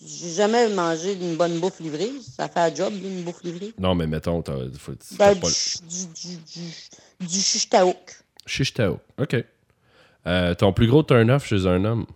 J'ai 0.00 0.30
jamais 0.30 0.68
mangé 0.68 1.16
d'une 1.16 1.36
bonne 1.36 1.58
bouffe 1.58 1.80
livrée. 1.80 2.12
Ça 2.22 2.48
fait 2.48 2.60
un 2.60 2.74
job, 2.74 2.92
une 2.94 3.22
bouffe 3.22 3.42
livrée. 3.42 3.72
Non, 3.78 3.94
mais 3.94 4.06
mettons, 4.06 4.42
t'as, 4.42 4.54
faut, 4.78 4.94
t'as 4.94 5.16
Ben, 5.16 5.40
pas 5.40 5.48
du, 5.48 6.06
du, 6.06 6.36
du, 6.36 7.26
du. 7.26 7.40
Shish. 8.46 8.74
OK. 9.18 9.36
Euh, 10.26 10.54
ton 10.54 10.72
plus 10.72 10.86
gros 10.86 11.02
turn-off 11.02 11.46
chez 11.46 11.66
un 11.66 11.84
homme? 11.84 12.06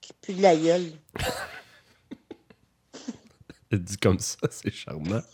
qui 0.00 0.12
pue 0.22 0.34
de 0.34 0.42
la 0.42 0.56
gueule. 0.56 0.92
Dit 3.72 3.98
comme 3.98 4.18
ça, 4.18 4.38
c'est 4.50 4.72
charmant. 4.72 5.22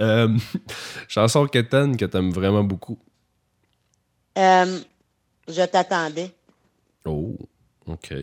Euh, 0.00 0.28
chanson 1.08 1.46
quétaine 1.46 1.96
que 1.96 2.04
t'aimes 2.04 2.30
vraiment 2.30 2.62
beaucoup? 2.62 2.96
Euh, 4.38 4.78
je 5.48 5.66
t'attendais. 5.66 6.32
Oh, 7.04 7.36
OK. 7.86 8.14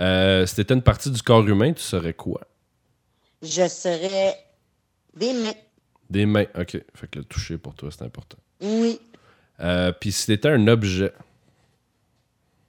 Euh, 0.00 0.46
si 0.46 0.54
t'étais 0.56 0.74
une 0.74 0.82
partie 0.82 1.10
du 1.10 1.22
corps 1.22 1.46
humain, 1.46 1.72
tu 1.72 1.82
serais 1.82 2.14
quoi? 2.14 2.40
Je 3.42 3.66
serais 3.68 4.36
des 5.14 5.32
mains. 5.32 5.52
Des 6.10 6.26
mains. 6.26 6.46
OK. 6.58 6.82
Fait 6.94 7.08
que 7.10 7.18
le 7.20 7.24
toucher 7.24 7.58
pour 7.58 7.74
toi, 7.74 7.90
c'est 7.90 8.02
important. 8.04 8.38
Oui. 8.60 9.00
Euh, 9.60 9.92
Puis 9.92 10.12
si 10.12 10.26
t'étais 10.26 10.48
un 10.48 10.66
objet? 10.68 11.12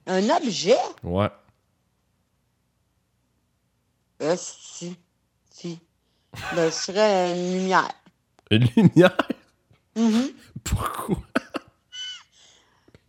Un 0.06 0.28
objet? 0.30 0.76
Ouais. 1.02 1.28
Euh, 4.22 4.36
si. 4.38 4.96
Si. 5.50 5.78
Ben, 6.54 6.66
je 6.66 6.70
serais 6.74 7.32
une 7.32 7.54
lumière. 7.60 7.88
Une 8.50 8.66
lumière? 8.76 9.16
Mhm. 9.96 10.30
Pourquoi? 10.64 11.16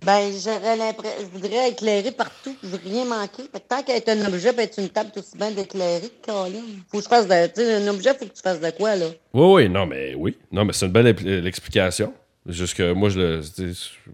Ben, 0.03 0.31
j'aurais 0.43 0.75
l'impression. 0.77 1.19
Je 1.21 1.25
voudrais 1.27 1.69
éclairer 1.69 2.11
partout. 2.11 2.55
Je 2.63 2.67
veux 2.69 2.79
rien 2.83 3.05
manquer. 3.05 3.43
Fait 3.43 3.59
que 3.59 3.67
tant 3.67 3.83
qu'être 3.83 4.09
un 4.09 4.25
objet, 4.25 4.51
peut 4.51 4.61
être 4.63 4.79
une 4.79 4.89
table 4.89 5.11
tout 5.13 5.19
aussi 5.19 5.37
bien 5.37 5.51
d'éclairer 5.51 6.09
que 6.09 6.25
Colin. 6.25 6.59
Faut 6.89 6.97
que 6.97 7.03
je 7.03 7.07
fasse 7.09 7.27
de. 7.27 7.47
Tu 7.47 7.61
sais, 7.61 7.75
un 7.75 7.87
objet, 7.87 8.13
faut 8.15 8.25
que 8.25 8.33
tu 8.33 8.41
fasses 8.41 8.59
de 8.59 8.69
quoi, 8.71 8.95
là? 8.95 9.05
Oui, 9.33 9.53
oui, 9.63 9.69
non, 9.69 9.85
mais 9.85 10.15
oui. 10.15 10.35
Non, 10.51 10.65
mais 10.65 10.73
c'est 10.73 10.87
une 10.87 10.91
belle 10.91 11.07
ép- 11.13 11.23
l'explication. 11.41 12.13
Juste 12.47 12.75
que 12.75 12.91
moi, 12.93 13.09
je 13.09 13.19
le. 13.19 13.41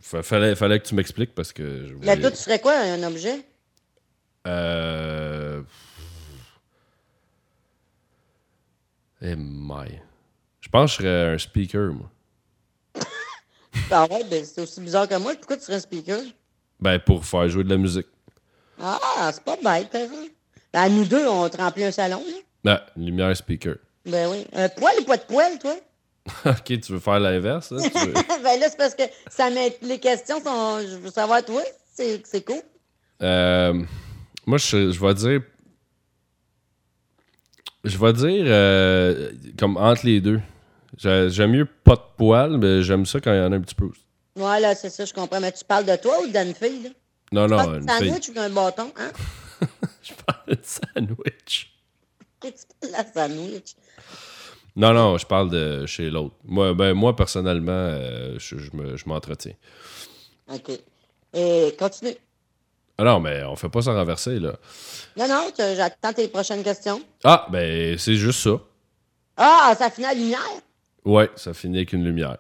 Fallait, 0.02 0.56
fallait 0.56 0.80
que 0.82 0.88
tu 0.88 0.94
m'expliques 0.96 1.34
parce 1.34 1.54
que. 1.54 1.86
Je 1.88 1.94
Là, 1.94 2.00
voulais- 2.16 2.20
toi, 2.20 2.32
tu 2.32 2.38
serais 2.38 2.60
quoi, 2.60 2.74
un 2.78 3.04
objet? 3.04 3.40
Euh. 4.46 5.62
Eh, 9.22 9.36
my. 9.38 10.00
Je 10.60 10.68
pense 10.70 10.98
que 10.98 11.04
je 11.04 11.08
serais 11.08 11.34
un 11.34 11.38
speaker, 11.38 11.94
moi. 11.94 12.12
Ah 13.92 14.06
ouais, 14.12 14.24
ben, 14.30 14.44
c'est 14.46 14.62
aussi 14.62 14.82
bizarre 14.82 15.08
que 15.08 15.16
moi. 15.16 15.34
Pourquoi 15.36 15.58
tu 15.58 15.64
serais 15.64 15.80
speaker? 15.80 16.20
Ben, 16.80 17.00
pour 17.00 17.26
faire 17.26 17.48
jouer 17.48 17.64
de 17.64 17.70
la 17.70 17.78
musique. 17.78 18.08
Ah, 18.82 19.32
c'est 19.34 19.44
pas 19.44 19.56
bête, 19.56 19.90
par 19.90 20.02
exemple. 20.02 20.32
Ben, 20.74 20.90
nous 20.90 21.06
deux, 21.06 21.28
on 21.28 21.48
te 21.50 21.58
remplit 21.58 21.86
un 21.86 21.92
salon, 21.92 22.24
là. 22.66 22.74
Ah, 22.74 22.86
lumière 22.98 23.36
speaker. 23.36 23.76
Ben 24.06 24.30
oui. 24.30 24.46
Un 24.54 24.70
poil 24.70 24.94
ou 25.00 25.04
pas 25.06 25.18
de 25.18 25.24
poil, 25.24 25.58
toi? 25.60 25.76
ok, 26.46 26.64
tu 26.82 26.92
veux 26.92 27.00
faire 27.00 27.20
l'inverse, 27.20 27.72
hein? 27.72 27.78
Tu 27.82 28.00
veux- 28.00 28.14
ben 28.44 28.60
là, 28.60 28.68
c'est 28.70 28.78
parce 28.78 28.94
que 28.96 29.04
ça 29.30 29.50
met... 29.50 29.78
les 29.82 30.00
questions 30.00 30.44
sont. 30.44 30.80
Je 30.82 30.98
veux 30.98 31.10
savoir, 31.12 31.44
toi, 31.46 31.62
c'est 31.94 32.22
c'est 32.26 32.44
cool. 32.44 32.62
Euh, 33.24 33.82
moi, 34.46 34.58
je, 34.58 34.92
je 34.92 35.00
vais 35.00 35.14
dire. 35.14 35.42
Je 37.84 37.98
vais 37.98 38.14
dire 38.14 38.44
euh, 38.48 39.32
comme 39.58 39.78
entre 39.78 40.06
les 40.06 40.20
deux. 40.20 40.42
J'ai- 40.96 41.30
J'aime 41.30 41.52
mieux 41.52 41.66
pas 41.66 41.96
de 41.96 42.02
poils, 42.18 42.58
mais 42.58 42.82
j'aime 42.84 43.06
ça 43.06 43.20
quand 43.20 43.34
il 43.34 43.38
y 43.38 43.42
en 43.42 43.52
a 43.52 43.56
un 43.56 43.62
petit 43.62 43.76
peu. 43.76 43.90
Ouais, 44.36 44.60
là, 44.60 44.76
c'est 44.76 44.90
ça, 44.90 45.04
je 45.06 45.14
comprends. 45.14 45.40
Mais 45.40 45.52
tu 45.52 45.66
parles 45.66 45.86
de 45.86 45.96
toi 45.96 46.20
ou 46.22 46.28
d'une 46.28 46.54
fille, 46.54 46.84
là? 46.84 46.90
Non, 47.32 47.46
Tu 47.46 47.52
non, 47.52 47.58
parles 47.58 47.76
une 47.82 47.90
fille. 47.90 48.08
sandwich 48.10 48.30
ou 48.30 48.34
d'un 48.34 48.50
bâton, 48.50 48.94
hein? 48.98 49.12
Je 50.04 50.14
parle 50.26 50.56
de 50.56 50.58
sandwich. 50.64 51.74
Qu'est-ce 52.40 52.66
que 52.68 52.74
tu 52.86 52.92
parles 52.92 53.06
de 53.06 53.34
sandwich? 53.36 53.76
Non, 54.76 54.94
non, 54.94 55.18
je 55.18 55.26
parle 55.26 55.50
de 55.50 55.88
chez 55.88 56.10
l'autre. 56.12 56.36
Moi, 56.44 56.76
ben, 56.76 56.94
moi 56.94 57.16
personnellement, 57.16 57.72
euh, 57.72 58.36
je, 58.38 58.60
je 58.60 58.70
me- 58.76 58.96
je 58.96 59.10
m'entretiens. 59.10 59.56
OK. 60.54 60.70
Et 61.34 61.76
continue. 61.80 62.16
Ah 63.00 63.04
non, 63.04 63.20
mais 63.20 63.44
on 63.44 63.56
fait 63.56 63.70
pas 63.70 63.82
ça 63.82 63.94
renverser, 63.94 64.40
là. 64.40 64.54
Non, 65.18 65.28
non, 65.28 65.50
j'attends 65.58 66.14
tes 66.14 66.28
prochaines 66.28 66.64
questions. 66.64 67.02
Ah, 67.24 67.48
ben, 67.52 67.98
c'est 67.98 68.16
juste 68.16 68.42
ça. 68.42 68.60
Ah, 69.36 69.76
ça 69.78 69.90
finit 69.90 70.06
à 70.06 70.14
la 70.14 70.20
lumière? 70.20 70.40
Ouais, 71.08 71.32
ça 71.38 71.54
finit 71.54 71.78
avec 71.78 71.94
une 71.94 72.04
lumière. 72.04 72.38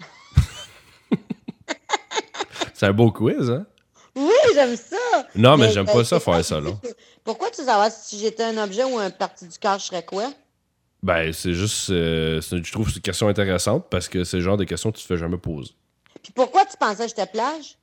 c'est 2.74 2.86
un 2.86 2.94
beau 2.94 3.12
quiz, 3.12 3.50
hein? 3.50 3.66
Oui, 4.16 4.32
j'aime 4.54 4.74
ça. 4.74 4.96
Non, 5.34 5.58
mais, 5.58 5.70
j'aime 5.70 5.86
euh, 5.86 5.92
pas 5.92 6.02
ça 6.02 6.18
faire 6.18 6.42
ça, 6.42 6.62
là. 6.62 6.70
Pourquoi 7.24 7.50
tu 7.50 7.62
savoir 7.62 7.90
si 7.90 8.18
j'étais 8.18 8.44
un 8.44 8.56
objet 8.56 8.84
ou 8.84 8.98
un 8.98 9.10
partie 9.10 9.46
du 9.46 9.58
corps, 9.58 9.78
je 9.78 9.84
serais 9.84 10.02
quoi? 10.02 10.32
Ben, 11.02 11.30
c'est 11.34 11.52
juste. 11.52 11.90
euh, 11.90 12.40
je 12.40 12.72
trouve 12.72 12.86
que 12.86 12.92
c'est 12.92 12.96
une 12.96 13.02
question 13.02 13.28
intéressante 13.28 13.84
parce 13.90 14.08
que 14.08 14.24
c'est 14.24 14.38
le 14.38 14.42
genre 14.42 14.56
de 14.56 14.64
questions 14.64 14.90
que 14.90 14.96
tu 14.96 15.02
te 15.02 15.06
fais 15.06 15.18
jamais 15.18 15.36
poser. 15.36 15.72
Puis 16.22 16.32
pourquoi 16.32 16.64
tu 16.64 16.78
pensais 16.78 17.02
que 17.02 17.10
j'étais 17.10 17.26
plage? 17.26 17.76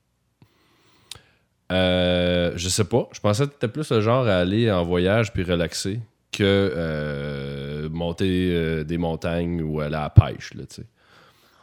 Euh, 1.72 2.54
je 2.56 2.70
sais 2.70 2.86
pas. 2.86 3.08
Je 3.12 3.20
pensais 3.20 3.46
que 3.46 3.52
t'étais 3.52 3.68
plus 3.68 3.92
le 3.92 4.02
genre 4.02 4.28
à 4.28 4.38
aller 4.38 4.72
en 4.72 4.84
voyage 4.84 5.32
puis 5.32 5.44
relaxer 5.44 6.00
que 6.32 6.44
euh, 6.44 7.67
monter 7.89 8.50
euh, 8.51 8.84
des 8.84 8.98
montagnes 8.98 9.62
ou 9.62 9.79
aller 9.79 9.96
à 9.96 10.01
la 10.03 10.10
pêche, 10.10 10.53
là, 10.53 10.63
tu 10.65 10.75
sais. 10.82 10.88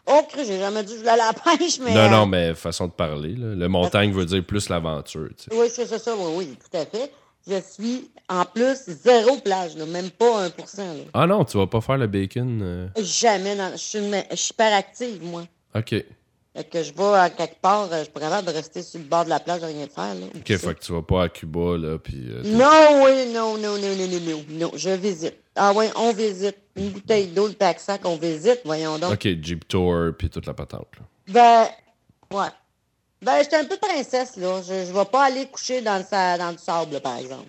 Oh, 0.07 0.21
j'ai 0.37 0.59
jamais 0.59 0.83
dit 0.83 0.89
que 0.93 0.95
je 0.95 0.99
voulais 0.99 1.11
aller 1.13 1.23
à 1.23 1.33
la 1.33 1.57
pêche, 1.59 1.79
mais. 1.81 1.95
Non, 1.95 2.01
euh, 2.01 2.09
non, 2.11 2.27
mais 2.27 2.55
façon 2.55 2.87
de 2.89 2.93
parler, 2.93 3.35
là. 3.37 3.55
Le 3.55 3.69
montagne 3.69 4.13
veut 4.13 4.27
dire 4.27 4.45
plus 4.45 4.69
l'aventure, 4.69 5.29
tu 5.37 5.45
sais. 5.45 5.51
Oui, 5.59 5.67
c'est 5.71 5.87
ça, 5.87 5.99
ça, 5.99 6.15
oui, 6.15 6.33
oui, 6.37 6.59
tout 6.71 6.77
à 6.77 6.85
fait. 6.85 7.11
Je 7.47 7.61
suis, 7.61 8.11
en 8.29 8.45
plus, 8.47 8.77
zéro 8.87 9.37
plage, 9.39 9.77
là, 9.77 9.85
même 9.87 10.11
pas 10.11 10.49
1%. 10.49 10.79
Là. 10.79 10.85
Ah 11.13 11.27
non, 11.27 11.45
tu 11.45 11.59
vas 11.59 11.67
pas 11.67 11.81
faire 11.83 11.99
le 11.99 12.07
bacon? 12.07 12.61
euh, 12.63 12.89
Jamais. 12.97 13.55
Je, 13.73 13.77
suis 13.77 13.99
une- 13.99 14.25
je 14.31 14.37
suis 14.37 14.53
hyper 14.53 14.75
active, 14.75 15.23
moi. 15.23 15.45
Ok. 15.75 15.91
Fait 16.57 16.65
que 16.71 16.83
je 16.83 16.93
vais 16.95 17.03
à 17.19 17.31
quelque 17.31 17.61
part, 17.61 17.89
je 17.93 18.09
pourrais 18.11 18.27
capable 18.27 18.47
de 18.47 18.53
rester 18.53 18.81
sur 18.83 18.99
le 19.01 19.07
bord 19.07 19.25
de 19.25 19.31
la 19.31 19.41
plage 19.41 19.61
et 19.63 19.67
rien 19.67 19.87
faire. 19.89 20.15
Là. 20.15 20.27
Ok, 20.37 20.47
fait 20.57 20.75
que 20.75 20.81
tu 20.85 20.93
vas 20.93 21.03
pas 21.03 21.25
à 21.25 21.29
Cuba, 21.29 21.77
là, 21.77 21.99
puis... 21.99 22.29
euh, 22.31 22.43
Non, 22.45 23.05
oui, 23.05 23.33
non, 23.33 23.59
non, 23.59 23.77
non, 23.77 23.95
non, 23.97 24.07
non, 24.07 24.21
non, 24.21 24.45
non, 24.51 24.71
je 24.77 24.91
visite. 24.91 25.35
Ah 25.57 25.73
oui, 25.75 25.87
on 25.97 26.13
visite. 26.13 26.57
Une 26.77 26.91
bouteille 26.91 27.29
d'eau, 27.29 27.47
le 27.47 27.53
pack-sac, 27.53 28.01
on 28.05 28.17
visite, 28.17 28.61
voyons 28.65 28.99
donc. 28.99 29.13
Ok, 29.13 29.29
Jeep 29.41 29.69
Tour, 29.69 30.11
puis 30.19 30.29
toute 30.29 30.47
la 30.47 30.55
patente, 30.55 30.89
là. 30.99 31.05
Ben, 31.29 32.37
ouais. 32.37 32.49
Ben, 33.23 33.39
j'étais 33.43 33.57
un 33.57 33.65
peu 33.65 33.77
princesse, 33.77 34.37
là. 34.37 34.61
Je, 34.63 34.87
je 34.87 34.93
vais 34.93 35.05
pas 35.05 35.27
aller 35.27 35.47
coucher 35.47 35.81
dans 35.81 35.97
le, 35.99 36.05
sa- 36.05 36.37
dans 36.37 36.51
le 36.51 36.59
sable, 36.59 36.93
là, 36.95 37.01
par 37.01 37.17
exemple. 37.19 37.49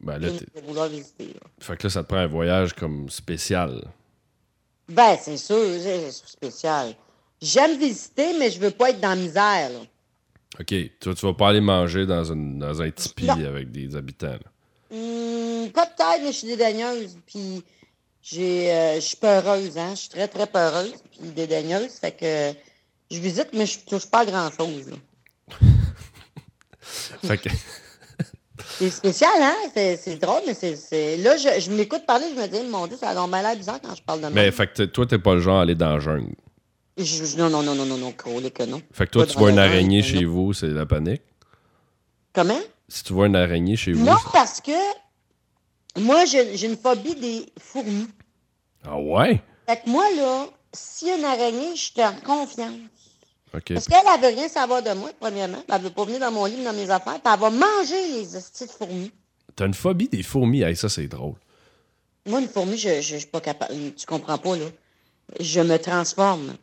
Ben 0.00 0.18
là, 0.18 0.28
Je 0.28 0.34
t'es- 0.38 0.46
vais 0.54 0.66
vouloir 0.66 0.88
visiter, 0.88 1.28
là. 1.28 1.40
fait 1.60 1.76
que 1.78 1.84
là, 1.86 1.90
ça 1.90 2.02
te 2.02 2.08
prend 2.08 2.18
un 2.18 2.26
voyage 2.26 2.74
comme 2.74 3.08
spécial. 3.08 3.82
Ben, 4.88 5.16
c'est 5.20 5.38
sûr, 5.38 5.56
c'est 5.80 6.10
c'est 6.10 6.28
spécial. 6.28 6.94
J'aime 7.40 7.78
visiter, 7.78 8.38
mais 8.38 8.50
je 8.50 8.60
veux 8.60 8.70
pas 8.70 8.90
être 8.90 9.00
dans 9.00 9.08
la 9.10 9.16
misère, 9.16 9.70
là. 9.70 9.78
Ok, 10.60 10.74
toi, 11.00 11.14
tu 11.14 11.26
vas 11.26 11.32
pas 11.34 11.48
aller 11.48 11.60
manger 11.62 12.04
dans, 12.06 12.24
une, 12.30 12.58
dans 12.58 12.80
un 12.82 12.90
tipi 12.90 13.24
Non. 13.24 13.32
avec 13.46 13.72
des 13.72 13.96
habitants, 13.96 14.26
là. 14.28 14.38
Pas 15.72 15.86
peut-être, 15.86 16.20
mais 16.22 16.32
je 16.32 16.36
suis 16.38 16.46
dédaigneuse, 16.48 17.16
puis 17.26 17.62
j'ai, 18.22 18.72
euh, 18.72 18.94
je 18.96 19.00
suis 19.00 19.16
peureuse, 19.16 19.76
hein. 19.76 19.90
Je 19.94 20.00
suis 20.00 20.08
très, 20.10 20.28
très 20.28 20.46
peureuse, 20.46 20.94
puis 21.10 21.28
dédaigneuse, 21.30 21.92
fait 22.00 22.12
que 22.12 22.58
je 23.10 23.18
visite, 23.20 23.48
mais 23.52 23.66
je 23.66 23.80
touche 23.80 24.06
pas 24.06 24.20
à 24.20 24.24
grand-chose. 24.26 24.90
Fait 27.26 27.38
que... 27.38 27.48
C'est 28.78 28.90
spécial, 28.90 29.30
hein? 29.40 29.54
C'est 29.74 30.16
drôle, 30.20 30.42
mais 30.46 30.54
c'est-. 30.54 31.16
Là, 31.18 31.36
je, 31.36 31.60
je 31.60 31.70
m'écoute 31.70 32.04
parler, 32.06 32.26
je 32.34 32.40
me 32.40 32.46
dis, 32.46 32.60
mon 32.68 32.86
Dieu, 32.86 32.96
ça 32.96 33.10
a 33.10 33.14
l'air 33.42 33.56
bizarre 33.56 33.80
quand 33.82 33.94
je 33.94 34.02
parle 34.02 34.20
de 34.20 34.26
Mais 34.28 34.44
même. 34.44 34.52
fait 34.52 34.66
que 34.68 34.82
toi, 34.84 35.06
t'es 35.06 35.18
pas 35.18 35.34
le 35.34 35.40
genre 35.40 35.58
à 35.58 35.62
aller 35.62 35.74
dans 35.74 35.90
la 35.90 36.00
jungle. 36.00 36.34
Je- 36.96 37.36
non, 37.36 37.48
non, 37.50 37.62
non, 37.62 37.74
non, 37.74 37.84
non, 37.86 37.96
non, 37.98 38.12
crôler 38.12 38.50
que 38.50 38.62
non. 38.64 38.80
Fait 38.92 39.06
que 39.06 39.12
toi, 39.12 39.26
Pas 39.26 39.32
tu 39.32 39.38
vois 39.38 39.50
une 39.50 39.58
araignée 39.58 40.00
non. 40.02 40.06
chez 40.06 40.24
vous, 40.24 40.52
c'est 40.52 40.68
la 40.68 40.86
panique? 40.86 41.22
Comment? 42.32 42.60
Si 42.94 43.02
tu 43.02 43.12
vois 43.12 43.26
une 43.26 43.34
araignée 43.34 43.74
chez 43.74 43.92
vous. 43.92 44.04
Non, 44.04 44.14
parce 44.32 44.60
que 44.60 44.70
moi, 45.98 46.24
j'ai 46.26 46.64
une 46.64 46.76
phobie 46.76 47.16
des 47.16 47.44
fourmis. 47.58 48.06
Ah 48.84 49.00
ouais? 49.00 49.42
Fait 49.68 49.82
que 49.82 49.90
moi, 49.90 50.04
là, 50.16 50.46
a 50.46 51.16
une 51.16 51.24
araignée, 51.24 51.74
je 51.74 51.80
suis 51.80 52.04
en 52.04 52.14
confiance. 52.24 52.70
Ok. 53.52 53.74
Parce 53.74 53.88
qu'elle, 53.88 53.98
elle 54.14 54.20
veut 54.20 54.36
rien 54.36 54.46
savoir 54.48 54.80
de 54.80 54.92
moi, 54.92 55.10
premièrement. 55.18 55.60
Elle 55.68 55.80
veut 55.82 55.90
pas 55.90 56.04
venir 56.04 56.20
dans 56.20 56.30
mon 56.30 56.44
lit, 56.44 56.62
dans 56.62 56.72
mes 56.72 56.88
affaires. 56.88 57.20
Puis 57.20 57.32
elle 57.34 57.40
va 57.40 57.50
manger 57.50 58.08
les 58.12 58.36
hosties 58.36 58.66
de 58.66 58.70
fourmis. 58.70 59.10
T'as 59.56 59.66
une 59.66 59.74
phobie 59.74 60.08
des 60.08 60.22
fourmis? 60.22 60.62
Hey, 60.62 60.76
ça, 60.76 60.88
c'est 60.88 61.08
drôle. 61.08 61.34
Moi, 62.26 62.42
une 62.42 62.48
fourmi, 62.48 62.78
je, 62.78 63.00
je, 63.00 63.00
je 63.00 63.16
suis 63.16 63.26
pas 63.26 63.40
capable. 63.40 63.74
Tu 63.96 64.06
comprends 64.06 64.38
pas, 64.38 64.56
là. 64.56 64.66
Je 65.40 65.60
me 65.60 65.78
transforme. 65.78 66.54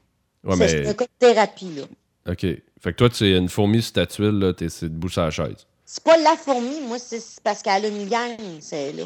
Ouais, 0.45 0.55
C'est 0.55 0.79
mais. 0.79 0.87
un 0.87 0.93
cas 0.93 1.05
de 1.05 1.11
thérapie, 1.19 1.73
là. 1.75 1.83
Ok. 2.31 2.39
Fait 2.39 2.63
que 2.93 2.97
toi, 2.97 3.09
tu 3.09 3.25
es 3.25 3.37
une 3.37 3.49
fourmi 3.49 3.81
sur 3.81 3.91
ta 3.91 4.05
tuile, 4.05 4.39
là, 4.39 4.53
t'es 4.53 4.69
c'est 4.69 4.87
debout 4.87 5.09
sur 5.09 5.23
la 5.23 5.29
chaise. 5.31 5.67
C'est 5.93 6.05
pas 6.05 6.15
la 6.15 6.37
fourmi, 6.37 6.79
moi, 6.87 6.97
c'est 6.99 7.21
parce 7.43 7.61
qu'elle 7.61 7.83
a 7.83 7.87
une 7.89 8.07
gang, 8.07 8.37
c'est 8.61 8.93
là. 8.93 9.03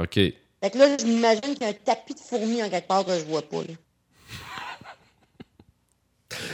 Ok. 0.00 0.14
Fait 0.14 0.34
que 0.72 0.76
là, 0.76 0.96
je 0.98 1.06
m'imagine 1.06 1.54
qu'il 1.54 1.62
y 1.62 1.64
a 1.66 1.68
un 1.68 1.72
tapis 1.72 2.14
de 2.14 2.18
fourmis 2.18 2.64
en 2.64 2.68
quelque 2.68 2.88
part 2.88 3.04
que 3.04 3.16
je 3.16 3.24
vois 3.26 3.42
pas, 3.42 3.58
là. 3.58 3.74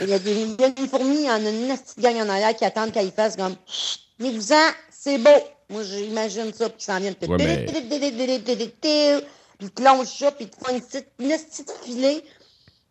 Il 0.02 0.10
y, 0.10 0.12
a 0.12 0.18
des, 0.18 0.42
il 0.42 0.60
y 0.60 0.62
a 0.62 0.66
une 0.66 0.88
fourmi, 0.88 1.20
il 1.20 1.24
y 1.24 1.30
en 1.30 1.46
a 1.46 1.48
une 1.48 1.74
petite 1.74 2.00
gang 2.00 2.16
en 2.16 2.28
arrière 2.28 2.54
qui 2.54 2.66
attendent 2.66 2.92
qu'elle 2.92 3.10
fasse 3.12 3.34
comme 3.34 3.56
Mais 4.18 4.30
vous 4.32 4.52
en, 4.52 4.70
c'est 4.90 5.16
beau. 5.16 5.30
Moi, 5.70 5.84
j'imagine 5.84 6.52
ça, 6.52 6.68
puis 6.68 6.78
ils 6.78 6.84
s'en 6.84 7.00
viennent. 7.00 7.14
Puis 7.14 7.28
ils 9.60 9.70
te 9.70 9.82
longent 9.82 10.06
ça, 10.06 10.32
puis 10.32 10.44
ils 10.44 10.50
te 10.50 10.56
font 10.56 10.74
une 10.74 10.82
petite, 10.82 11.08
une 11.18 11.28
petite 11.30 11.72
filet. 11.82 12.22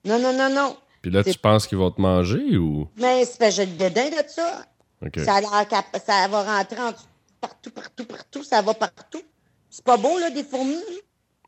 Non, 0.03 0.17
non, 0.17 0.33
non, 0.33 0.49
non. 0.49 0.75
Puis 1.03 1.11
là, 1.11 1.23
tu 1.23 1.37
penses 1.37 1.67
qu'ils 1.67 1.77
vont 1.77 1.91
te 1.91 2.01
manger 2.01 2.57
ou? 2.57 2.87
Mais 2.97 3.23
c'est 3.25 3.37
que 3.37 3.51
j'ai 3.51 3.67
le 3.67 3.73
dédain 3.73 4.09
de 4.09 4.27
ça. 4.27 4.65
Ça, 5.25 5.39
ça 6.05 6.27
va 6.27 6.43
rentrer 6.57 6.79
en- 6.81 6.93
partout, 7.39 7.71
partout, 7.71 8.05
partout. 8.05 8.43
Ça 8.43 8.61
va 8.61 8.73
partout. 8.73 9.21
C'est 9.69 9.83
pas 9.83 9.97
beau, 9.97 10.17
là, 10.19 10.29
des 10.29 10.43
fourmis. 10.43 10.75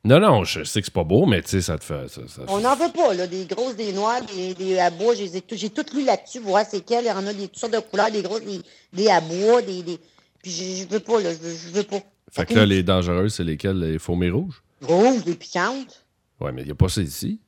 Non, 0.05 0.19
non, 0.19 0.43
je 0.43 0.63
sais 0.65 0.81
que 0.81 0.86
c'est 0.86 0.93
pas 0.93 1.03
beau, 1.05 1.25
mais 1.25 1.41
tu 1.41 1.50
sais, 1.50 1.62
ça 1.62 1.77
te 1.77 1.83
fait. 1.83 2.07
Ça, 2.10 2.22
ça- 2.27 2.41
On 2.50 2.60
n'en 2.60 2.75
veut 2.75 2.91
pas, 2.91 3.13
là. 3.13 3.25
Des 3.27 3.45
grosses, 3.45 3.75
des 3.75 3.93
noires, 3.93 4.22
des, 4.25 4.53
des 4.53 4.77
abois. 4.79 5.13
J'ai 5.15 5.41
tout, 5.41 5.55
tout 5.83 5.95
lu 5.95 6.03
là-dessus. 6.03 6.39
Voir 6.39 6.65
c'est 6.69 6.81
quelles. 6.81 7.05
Il 7.05 7.07
y 7.07 7.12
en 7.12 7.25
a 7.25 7.33
des 7.33 7.48
toutes 7.48 7.60
sortes 7.60 7.74
de 7.74 7.79
couleurs, 7.79 8.12
des 8.12 8.22
grosses, 8.22 8.41
des, 8.43 8.62
des 8.91 9.07
abois, 9.10 9.62
des. 9.62 9.81
des... 9.83 10.00
Puis 10.41 10.51
je, 10.51 10.83
je 10.83 10.88
veux 10.89 11.00
pas, 11.00 11.22
là. 11.22 11.31
Je, 11.33 11.38
veux- 11.38 11.55
je 11.55 11.69
veux 11.69 11.83
pas. 11.83 12.00
Fait 12.31 12.45
que 12.45 12.53
là, 12.55 12.65
les 12.65 12.83
dangereuses, 12.83 13.36
c'est 13.36 13.43
lesquelles? 13.43 13.79
Les 13.79 14.00
fourmis 14.00 14.29
rouges? 14.29 14.62
Rouges, 14.81 15.24
des 15.24 15.36
piquantes. 15.36 16.03
Ouais, 16.41 16.51
mais 16.51 16.63
il 16.63 16.72
a 16.72 16.75
pas 16.75 16.89
ça 16.89 17.01
ici. 17.01 17.39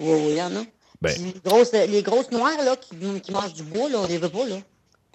Oui, 0.00 0.06
oui, 0.10 0.26
il 0.30 0.36
y 0.36 0.42
en 0.42 0.56
a. 0.56 0.62
Ben. 1.00 1.14
Les 1.22 1.40
grosses, 1.44 1.72
les 1.72 2.02
grosses 2.02 2.30
noires, 2.32 2.60
là, 2.64 2.74
qui, 2.74 2.96
qui 3.20 3.30
mangent 3.30 3.52
du 3.54 3.62
bois, 3.62 3.88
là, 3.88 3.98
on 4.00 4.06
les 4.06 4.18
veut 4.18 4.28
pas, 4.30 4.46
là. 4.46 4.56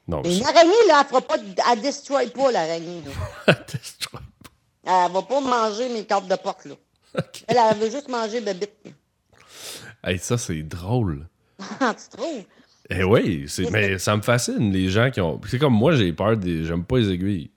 Non, 0.07 0.21
Et 0.23 0.37
une 0.37 0.45
araignée, 0.45 0.73
là, 0.87 1.01
elle 1.01 1.07
fera 1.07 1.21
pas. 1.21 1.35
Elle 1.71 1.81
destroy 1.81 2.27
pas, 2.27 2.51
l'araignée, 2.51 3.01
là. 3.47 3.55
c'est. 3.67 4.19
Elle 4.85 5.11
va 5.11 5.21
pas 5.21 5.39
manger 5.39 5.87
mes 5.89 6.03
cartes 6.05 6.27
de 6.27 6.35
porte, 6.35 6.65
là. 6.65 6.75
Elle, 7.47 7.57
elle 7.57 7.77
veut 7.77 7.89
juste 7.89 8.09
manger 8.09 8.41
bébite. 8.41 8.71
Hey, 10.05 10.19
ça, 10.19 10.37
c'est 10.37 10.63
drôle. 10.63 11.29
Ah, 11.79 11.93
tu 12.11 12.17
trouves? 12.17 12.43
Eh 12.89 13.05
oui, 13.05 13.45
c'est... 13.47 13.69
mais 13.71 13.97
ça 13.97 14.17
me 14.17 14.21
fascine, 14.21 14.69
les 14.73 14.89
gens 14.89 15.09
qui 15.09 15.21
ont. 15.21 15.39
C'est 15.49 15.57
comme 15.57 15.73
moi, 15.73 15.95
j'ai 15.95 16.11
peur 16.11 16.35
des. 16.35 16.65
J'aime 16.65 16.83
pas 16.83 16.97
les 16.97 17.09
aiguilles. 17.11 17.51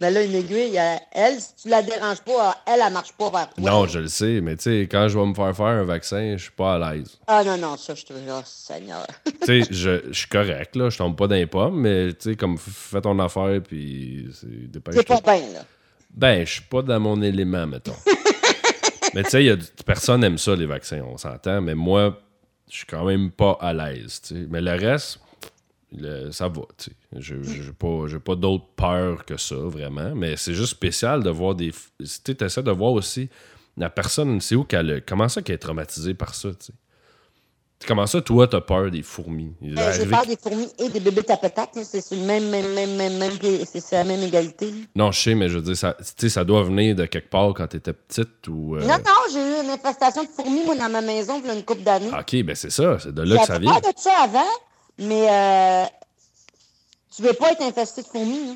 Mais 0.00 0.10
là, 0.10 0.22
une 0.22 0.34
aiguille, 0.34 0.78
elle, 1.12 1.40
si 1.40 1.54
tu 1.62 1.68
la 1.68 1.82
déranges 1.82 2.20
pas, 2.20 2.56
elle, 2.66 2.80
elle 2.84 2.92
marche 2.92 3.12
pas 3.12 3.30
vers 3.30 3.50
toi. 3.50 3.70
Non, 3.70 3.86
je 3.86 4.00
le 4.00 4.08
sais, 4.08 4.40
mais 4.40 4.56
tu 4.56 4.64
sais, 4.64 4.88
quand 4.90 5.08
je 5.08 5.18
vais 5.18 5.26
me 5.26 5.34
faire 5.34 5.54
faire 5.56 5.66
un 5.66 5.84
vaccin, 5.84 6.34
je 6.36 6.42
suis 6.42 6.52
pas 6.52 6.74
à 6.74 6.94
l'aise. 6.94 7.18
Ah 7.26 7.42
non, 7.44 7.56
non, 7.56 7.76
ça, 7.76 7.94
je 7.94 8.04
te 8.04 8.12
oh, 8.12 8.40
Seigneur. 8.44 9.06
tu 9.24 9.32
sais, 9.44 9.62
je, 9.70 10.00
je 10.08 10.18
suis 10.18 10.28
correct, 10.28 10.76
là, 10.76 10.90
je 10.90 10.98
tombe 10.98 11.16
pas 11.16 11.26
dans 11.26 11.34
les 11.34 11.46
pommes, 11.46 11.80
mais 11.80 12.12
tu 12.14 12.30
sais, 12.30 12.36
comme 12.36 12.58
fais 12.58 13.00
ton 13.00 13.18
affaire, 13.18 13.60
puis 13.62 14.28
c'est 14.32 14.80
pas 14.82 15.20
bien, 15.20 15.52
là. 15.52 15.64
Ben, 16.12 16.44
je 16.44 16.52
suis 16.54 16.62
pas 16.62 16.82
dans 16.82 16.98
mon 16.98 17.22
élément, 17.22 17.66
mettons. 17.66 17.94
mais 19.14 19.22
tu 19.22 19.30
sais, 19.30 19.58
personne 19.86 20.24
aime 20.24 20.38
ça, 20.38 20.56
les 20.56 20.66
vaccins, 20.66 21.02
on 21.06 21.16
s'entend, 21.16 21.60
mais 21.60 21.74
moi, 21.74 22.18
je 22.68 22.78
suis 22.78 22.86
quand 22.86 23.04
même 23.04 23.30
pas 23.30 23.56
à 23.60 23.72
l'aise, 23.72 24.20
tu 24.22 24.34
sais. 24.34 24.46
Mais 24.48 24.60
le 24.60 24.72
reste, 24.72 25.20
le- 25.96 26.30
ça 26.30 26.48
va, 26.48 26.62
tu 26.78 26.90
sais. 26.90 26.96
Je- 27.16 27.42
J'ai 27.42 27.72
pas, 27.72 28.06
j'ai 28.06 28.18
pas 28.20 28.34
d'autre 28.36 28.66
peur 28.76 29.24
que 29.24 29.36
ça, 29.36 29.56
vraiment, 29.56 30.14
mais 30.14 30.36
c'est 30.36 30.54
juste 30.54 30.70
spécial 30.72 31.22
de 31.22 31.30
voir 31.30 31.54
des... 31.54 31.70
f- 31.70 31.88
Tu 31.98 32.06
sais, 32.06 32.36
essaies 32.44 32.62
de 32.62 32.70
voir 32.70 32.92
aussi 32.92 33.28
la 33.76 33.90
personne, 33.90 34.40
c'est 34.40 34.54
où 34.54 34.64
qu'elle... 34.64 35.02
Comment 35.06 35.28
ça 35.28 35.42
qu'elle 35.42 35.54
est 35.56 35.58
traumatisée 35.58 36.14
par 36.14 36.34
ça, 36.34 36.50
tu 36.50 36.66
sais. 36.66 36.72
Comment 37.86 38.06
ça, 38.06 38.20
toi, 38.20 38.46
t'as 38.46 38.60
peur 38.60 38.90
des 38.90 39.00
fourmis? 39.02 39.54
Euh, 39.62 39.68
J'ai 39.74 39.80
arrivé 39.80 40.10
peur 40.10 40.26
des 40.26 40.36
fourmis 40.36 40.68
et 40.78 40.90
des 40.90 41.00
bébés 41.00 41.22
tapetats. 41.22 41.66
là. 41.74 41.82
C'est 41.82 42.02
sur 42.02 42.14
le 42.14 42.24
même, 42.24 42.50
même, 42.50 42.74
même, 42.74 42.94
même, 43.16 43.32
c'est 43.64 43.92
la 43.92 44.04
même 44.04 44.20
égalité. 44.22 44.70
Non, 44.94 45.10
je 45.12 45.18
sais, 45.20 45.34
mais 45.34 45.48
je 45.48 45.56
veux 45.56 45.62
dire, 45.62 45.76
ça, 45.78 45.96
ça 45.98 46.44
doit 46.44 46.62
venir 46.62 46.94
de 46.94 47.06
quelque 47.06 47.30
part 47.30 47.54
quand 47.54 47.66
t'étais 47.68 47.94
petite 47.94 48.46
ou. 48.48 48.76
euh, 48.76 48.80
Non, 48.82 48.98
non, 48.98 49.32
j'ai 49.32 49.38
eu 49.40 49.64
une 49.64 49.70
infestation 49.70 50.22
de 50.24 50.28
fourmis, 50.28 50.62
moi, 50.66 50.76
dans 50.76 50.90
ma 50.90 51.00
maison, 51.00 51.40
il 51.42 51.46
y 51.46 51.50
a 51.50 51.54
une 51.54 51.64
couple 51.64 51.80
d'années. 51.82 52.10
Ok, 52.10 52.42
ben 52.44 52.54
c'est 52.54 52.68
ça, 52.68 52.98
c'est 52.98 53.14
de 53.14 53.22
là 53.22 53.38
que 53.38 53.46
ça 53.46 53.54
J'avais 53.54 53.60
vient. 53.64 53.80
peur 53.80 53.92
de 53.94 53.98
ça 53.98 54.12
avant, 54.24 54.44
mais 54.98 55.26
euh, 55.30 55.84
tu 57.14 57.22
veux 57.22 57.32
pas 57.32 57.52
être 57.52 57.62
infesté 57.62 58.02
de 58.02 58.06
fourmis, 58.06 58.46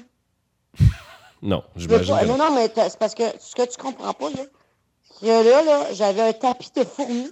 là. 0.79 0.87
Non, 1.43 1.63
veux 1.77 1.83
j'imagine. 1.83 2.15
pas- 2.15 2.25
Non, 2.25 2.39
non. 2.39 2.55
mais 2.55 2.71
c'est 2.75 2.99
parce 2.99 3.15
que 3.15 3.25
ce 3.39 3.55
que 3.55 3.67
tu 3.71 3.77
comprends 3.77 4.15
pas, 4.15 4.31
là, 4.31 4.43
c'est 5.21 5.27
que 5.27 5.27
là, 5.51 5.63
là, 5.63 5.93
j'avais 5.93 6.23
un 6.23 6.33
tapis 6.33 6.71
de 6.75 6.85
fourmis 6.85 7.31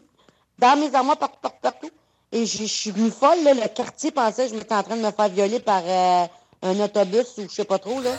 dans 0.59 0.79
mes 0.79 0.95
armoires 0.95 1.17
partout, 1.17 1.39
partout, 1.41 1.59
partout. 1.63 1.91
Et 2.31 2.45
je 2.47 2.65
suis 2.65 2.91
venue 2.91 3.11
folle, 3.11 3.43
là. 3.43 3.55
Le 3.55 3.69
quartier 3.69 4.11
pensait 4.11 4.45
que 4.47 4.53
je 4.53 4.59
m'étais 4.59 4.75
en 4.75 4.83
train 4.83 4.97
de 4.97 5.03
me 5.03 5.11
faire 5.11 5.29
violer 5.31 5.61
par 5.61 5.83
euh, 5.85 6.27
un 6.63 6.81
autobus 6.81 7.39
ou 7.39 7.43
je 7.49 7.55
sais 7.55 7.65
pas 7.65 7.79
trop, 7.79 8.01
là. 8.03 8.11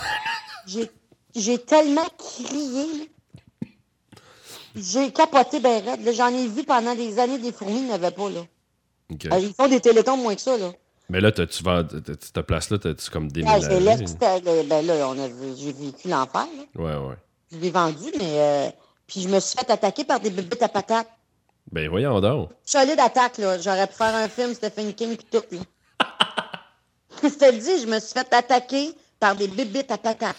J'ai, 1.36 1.58
tellement 1.60 2.06
crié. 2.18 3.12
J'ai 4.76 5.12
capoté 5.12 5.60
ben 5.60 5.84
raide. 5.84 6.12
J'en 6.14 6.30
ai 6.30 6.48
vu 6.48 6.64
pendant 6.64 6.96
des 6.96 7.20
années 7.20 7.38
des 7.38 7.52
fourmis, 7.52 7.78
il 7.82 7.86
n'y 7.86 7.92
avait 7.94 8.12
pas, 8.12 8.30
là. 8.30 8.42
Euh, 9.12 9.40
Ils 9.40 9.54
font 9.54 9.68
des 9.68 9.80
télétons 9.80 10.18
moins 10.18 10.36
que 10.36 10.42
ça, 10.42 10.58
là. 10.58 10.72
Mais 11.10 11.20
là, 11.22 11.32
tu 11.32 11.64
vas. 11.64 11.84
Cette 12.20 12.42
place-là, 12.42 12.78
t'as-tu 12.80 13.10
comme 13.12 13.26
Ah, 13.46 13.60
déménagé? 13.60 14.08
c'était- 14.08 14.42
ben 14.42 14.86
là, 14.86 15.08
on 15.10 15.20
a, 15.20 15.28
j'ai 15.56 15.74
vécu 15.74 16.08
l'enfer, 16.08 16.48
là. 16.76 16.82
Ouais, 16.82 17.08
ouais. 17.10 17.16
Je 17.52 17.58
l'ai 17.58 17.70
vendu, 17.72 18.06
mais... 18.18 18.40
euh, 18.40 18.70
puis 19.06 19.22
je 19.22 19.28
me 19.28 19.40
suis 19.40 19.56
fait 19.58 19.70
attaquer 19.70 20.06
par 20.06 20.20
des 20.20 20.30
bébés 20.32 20.58
à 20.62 20.70
patates. 20.70 21.10
Ben 21.72 21.88
voyons 21.90 22.20
donc. 22.20 22.50
Solide 22.66 23.00
attaque, 23.00 23.38
là. 23.38 23.60
J'aurais 23.60 23.86
pu 23.88 23.94
faire 23.94 24.16
un 24.16 24.28
film 24.30 24.54
Stephen 24.54 24.94
King 24.94 25.16
pis 25.18 25.26
tout, 25.32 25.44
là. 25.52 25.60
je 27.24 27.28
te 27.30 27.46
le 27.46 27.58
dis, 27.60 27.82
je 27.82 27.88
me 27.88 28.00
suis 28.00 28.14
fait 28.14 28.34
attaquer 28.34 28.94
par 29.20 29.36
des 29.36 29.48
bébites 29.48 29.92
à 29.92 29.98
patates. 29.98 30.36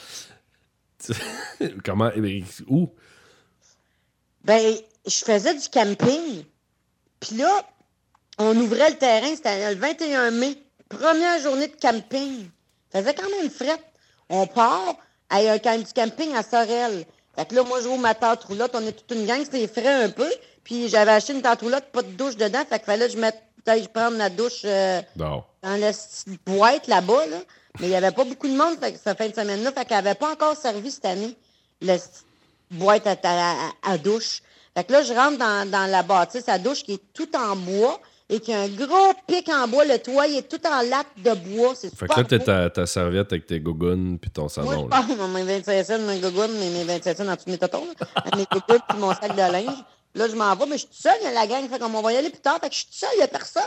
Comment. 1.85 2.11
Où? 2.69 2.89
Ben, 4.45 4.75
je 5.07 5.25
faisais 5.25 5.55
du 5.55 5.69
camping. 5.69 6.45
Puis 7.21 7.37
là, 7.37 7.63
on 8.39 8.57
ouvrait 8.57 8.91
le 8.91 8.97
terrain, 8.97 9.35
c'était 9.35 9.75
le 9.75 9.81
21 9.81 10.31
mai. 10.33 10.57
Première 10.89 11.41
journée 11.41 11.69
de 11.69 11.77
camping. 11.81 12.49
Faisait 12.93 13.15
quand 13.15 13.29
même 13.41 13.51
fret. 13.51 13.81
On 14.29 14.47
part 14.47 14.97
à 15.31 15.39
un 15.39 15.59
camp 15.59 15.79
du 15.79 15.93
camping 15.93 16.35
à 16.35 16.43
Sorel. 16.43 17.05
Fait 17.37 17.47
que 17.47 17.55
là, 17.55 17.63
moi, 17.65 17.81
je 17.83 17.89
roule 17.89 18.01
ma 18.01 18.15
tente 18.15 18.45
roulotte. 18.45 18.73
On 18.75 18.87
est 18.87 18.93
toute 18.93 19.11
une 19.17 19.27
gang, 19.27 19.41
c'était 19.45 19.67
frais 19.67 20.05
un 20.05 20.11
peu. 20.11 20.31
Puis 20.63 20.89
j'avais 20.89 21.13
acheté 21.13 21.33
une 21.33 21.43
tente 21.43 21.61
roulotte, 21.61 21.85
pas 21.93 22.03
de 22.03 22.11
douche 22.13 22.37
dedans. 22.37 22.63
Fait 22.69 22.79
qu'il 22.79 22.87
fallait 22.87 23.07
que 23.07 23.13
je 23.13 23.19
mette, 23.19 23.43
que 23.67 23.77
je 23.83 23.89
prendre 23.89 24.17
la 24.17 24.31
douche 24.31 24.63
euh, 24.65 25.01
dans 25.63 25.77
la 25.81 25.93
petite 25.93 26.45
boîte 26.47 26.87
là-bas, 26.87 27.27
là. 27.27 27.37
Mais 27.81 27.87
il 27.87 27.91
n'y 27.91 27.97
avait 27.97 28.13
pas 28.13 28.25
beaucoup 28.25 28.47
de 28.47 28.55
monde 28.57 28.79
fait 28.81 28.93
que 28.93 28.99
cette 29.03 29.19
fin 29.19 29.29
de 29.29 29.35
semaine-là. 29.35 29.73
Fait 29.73 29.85
qu'elle 29.85 29.97
n'avait 30.05 30.15
pas 30.15 30.31
encore 30.31 30.57
servi 30.57 30.93
cette 30.93 31.07
année, 31.07 31.37
la 31.81 31.97
boîte 32.71 33.07
à, 33.09 33.17
à- 33.25 33.71
à 33.83 33.99
douche. 33.99 34.43
Fait 34.77 34.85
que 34.85 34.93
là, 34.93 35.03
je 35.03 35.13
rentre 35.13 35.39
dans, 35.39 35.69
dans 35.69 35.91
la 35.91 36.03
bâtisse 36.05 36.49
à 36.49 36.59
douche 36.59 36.85
qui 36.85 36.95
est 36.95 37.03
tout 37.13 37.35
en 37.37 37.57
bois 37.57 38.01
et 38.29 38.41
qui 38.41 38.53
a 38.53 38.63
un 38.63 38.69
gros 38.69 39.13
pic 39.27 39.49
en 39.49 39.69
bois. 39.69 39.85
Le 39.85 39.99
toit 39.99 40.27
il 40.27 40.39
est 40.39 40.49
tout 40.49 40.61
en 40.67 40.83
latte 40.83 41.07
de 41.19 41.35
bois. 41.35 41.75
C'est 41.75 41.95
Fait 41.95 42.07
que 42.07 42.21
là, 42.21 42.25
t'as 42.25 42.39
ta, 42.39 42.71
ta 42.71 42.87
serviette 42.87 43.33
avec 43.33 43.47
tes 43.47 43.61
gougounes 43.61 44.19
puis 44.19 44.31
ton 44.31 44.49
Moi, 44.63 44.77
je 44.77 44.83
là. 44.83 44.89
parle 44.89 45.09
de 45.09 45.35
mes 45.35 45.43
25 45.43 45.85
cents, 45.85 45.99
mes 45.99 46.21
gougounes, 46.21 46.59
mes, 46.59 46.71
mes 46.71 46.85
27 46.85 47.19
cents 47.19 47.29
en 47.29 47.35
dessous 47.35 47.47
de 47.47 47.51
mes 47.53 47.59
totons, 47.59 47.87
là. 47.87 48.25
mes 48.37 48.47
gougounes 48.51 48.81
puis 48.89 48.99
mon 48.99 49.15
sac 49.15 49.33
de 49.33 49.53
linge. 49.53 49.85
Là, 50.15 50.29
je 50.29 50.37
m'en 50.37 50.55
vais, 50.55 50.67
mais 50.67 50.79
je 50.79 50.87
suis 50.87 50.89
toute 50.89 50.97
seule, 50.97 51.35
la 51.35 51.47
gang. 51.47 51.69
Fait 51.69 51.79
qu'on 51.79 51.89
va 51.89 52.13
y 52.13 52.17
aller 52.17 52.31
plus 52.31 52.41
tard. 52.41 52.59
Fait 52.61 52.69
que 52.69 52.75
je 52.75 52.81
suis 52.81 52.87
toute 52.87 52.95
seule, 52.95 53.11
il 53.15 53.19
n'y 53.19 53.23
a 53.25 53.29
personne. 53.29 53.63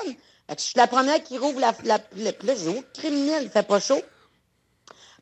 Fait 0.50 0.56
que 0.56 0.62
je 0.62 0.68
suis 0.68 0.78
la 0.78 0.88
première 0.88 1.22
qui 1.22 1.38
rouvre 1.38 1.60
la... 1.60 1.74
la, 1.84 2.00
la 2.16 2.32
puis 2.32 2.48
là, 2.48 2.54
j'ai 2.56 2.70
oh, 2.70 2.84
criminel, 2.94 3.44
il 3.44 3.50
fait 3.50 3.68
pas 3.68 3.80
chaud. 3.82 4.02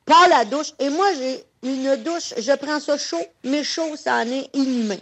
Par 0.05 0.27
la 0.29 0.45
douche. 0.45 0.71
Et 0.77 0.89
moi, 0.89 1.07
j'ai 1.17 1.43
une 1.63 1.95
douche, 2.03 2.35
je 2.37 2.55
prends 2.55 2.79
ça 2.79 2.97
chaud, 2.97 3.25
mais 3.43 3.63
chaud, 3.63 3.95
ça 3.95 4.17
en 4.17 4.27
est 4.27 4.49
inhumain. 4.53 4.97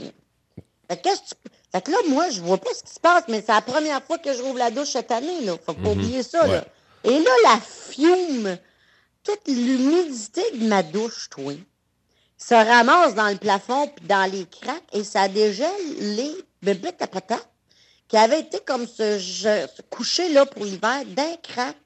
Fait 0.90 0.98
que, 0.98 1.04
qu'est-ce 1.04 1.22
que 1.22 1.28
tu- 1.28 1.52
fait 1.74 1.82
que 1.82 1.92
là, 1.92 1.98
moi, 2.08 2.30
je 2.30 2.40
vois 2.42 2.58
pas 2.58 2.70
ce 2.74 2.84
qui 2.84 2.94
se 2.94 3.00
passe, 3.00 3.24
mais 3.28 3.42
c'est 3.46 3.52
la 3.52 3.62
première 3.62 4.02
fois 4.04 4.18
que 4.20 4.32
je 4.34 4.42
rouvre 4.42 4.60
la 4.60 4.72
douche 4.72 4.92
cette 4.92 5.12
année, 5.12 5.42
là. 5.44 5.54
Faut 5.66 5.74
pas 5.74 5.90
oublier 5.90 6.22
ça, 6.24 6.46
là. 6.48 6.64
Et 7.04 7.20
là, 7.20 7.32
la 7.44 7.60
fume 7.60 8.58
toute 9.24 9.48
l'humidité 9.48 10.42
de 10.54 10.68
ma 10.68 10.84
douche, 10.84 11.30
toi, 11.30 11.54
se 12.38 12.54
ramasse 12.54 13.16
dans 13.16 13.28
le 13.30 13.38
plafond 13.38 13.88
puis 13.88 14.06
dans 14.06 14.30
les 14.32 14.46
craques 14.46 14.84
et 14.94 15.04
ça 15.04 15.28
dégèle 15.28 15.70
les 16.00 16.32
bébés 16.62 16.92
à 17.00 17.08
patates 17.08 17.50
qui 18.08 18.18
avaient 18.18 18.42
été 18.42 18.60
comme 18.60 18.86
ce, 18.86 19.18
je- 19.18 19.66
ce 19.76 19.82
couché 19.90 20.30
là 20.34 20.46
pour 20.46 20.64
l'hiver 20.66 21.04
d'un 21.08 21.36
crack. 21.42 21.78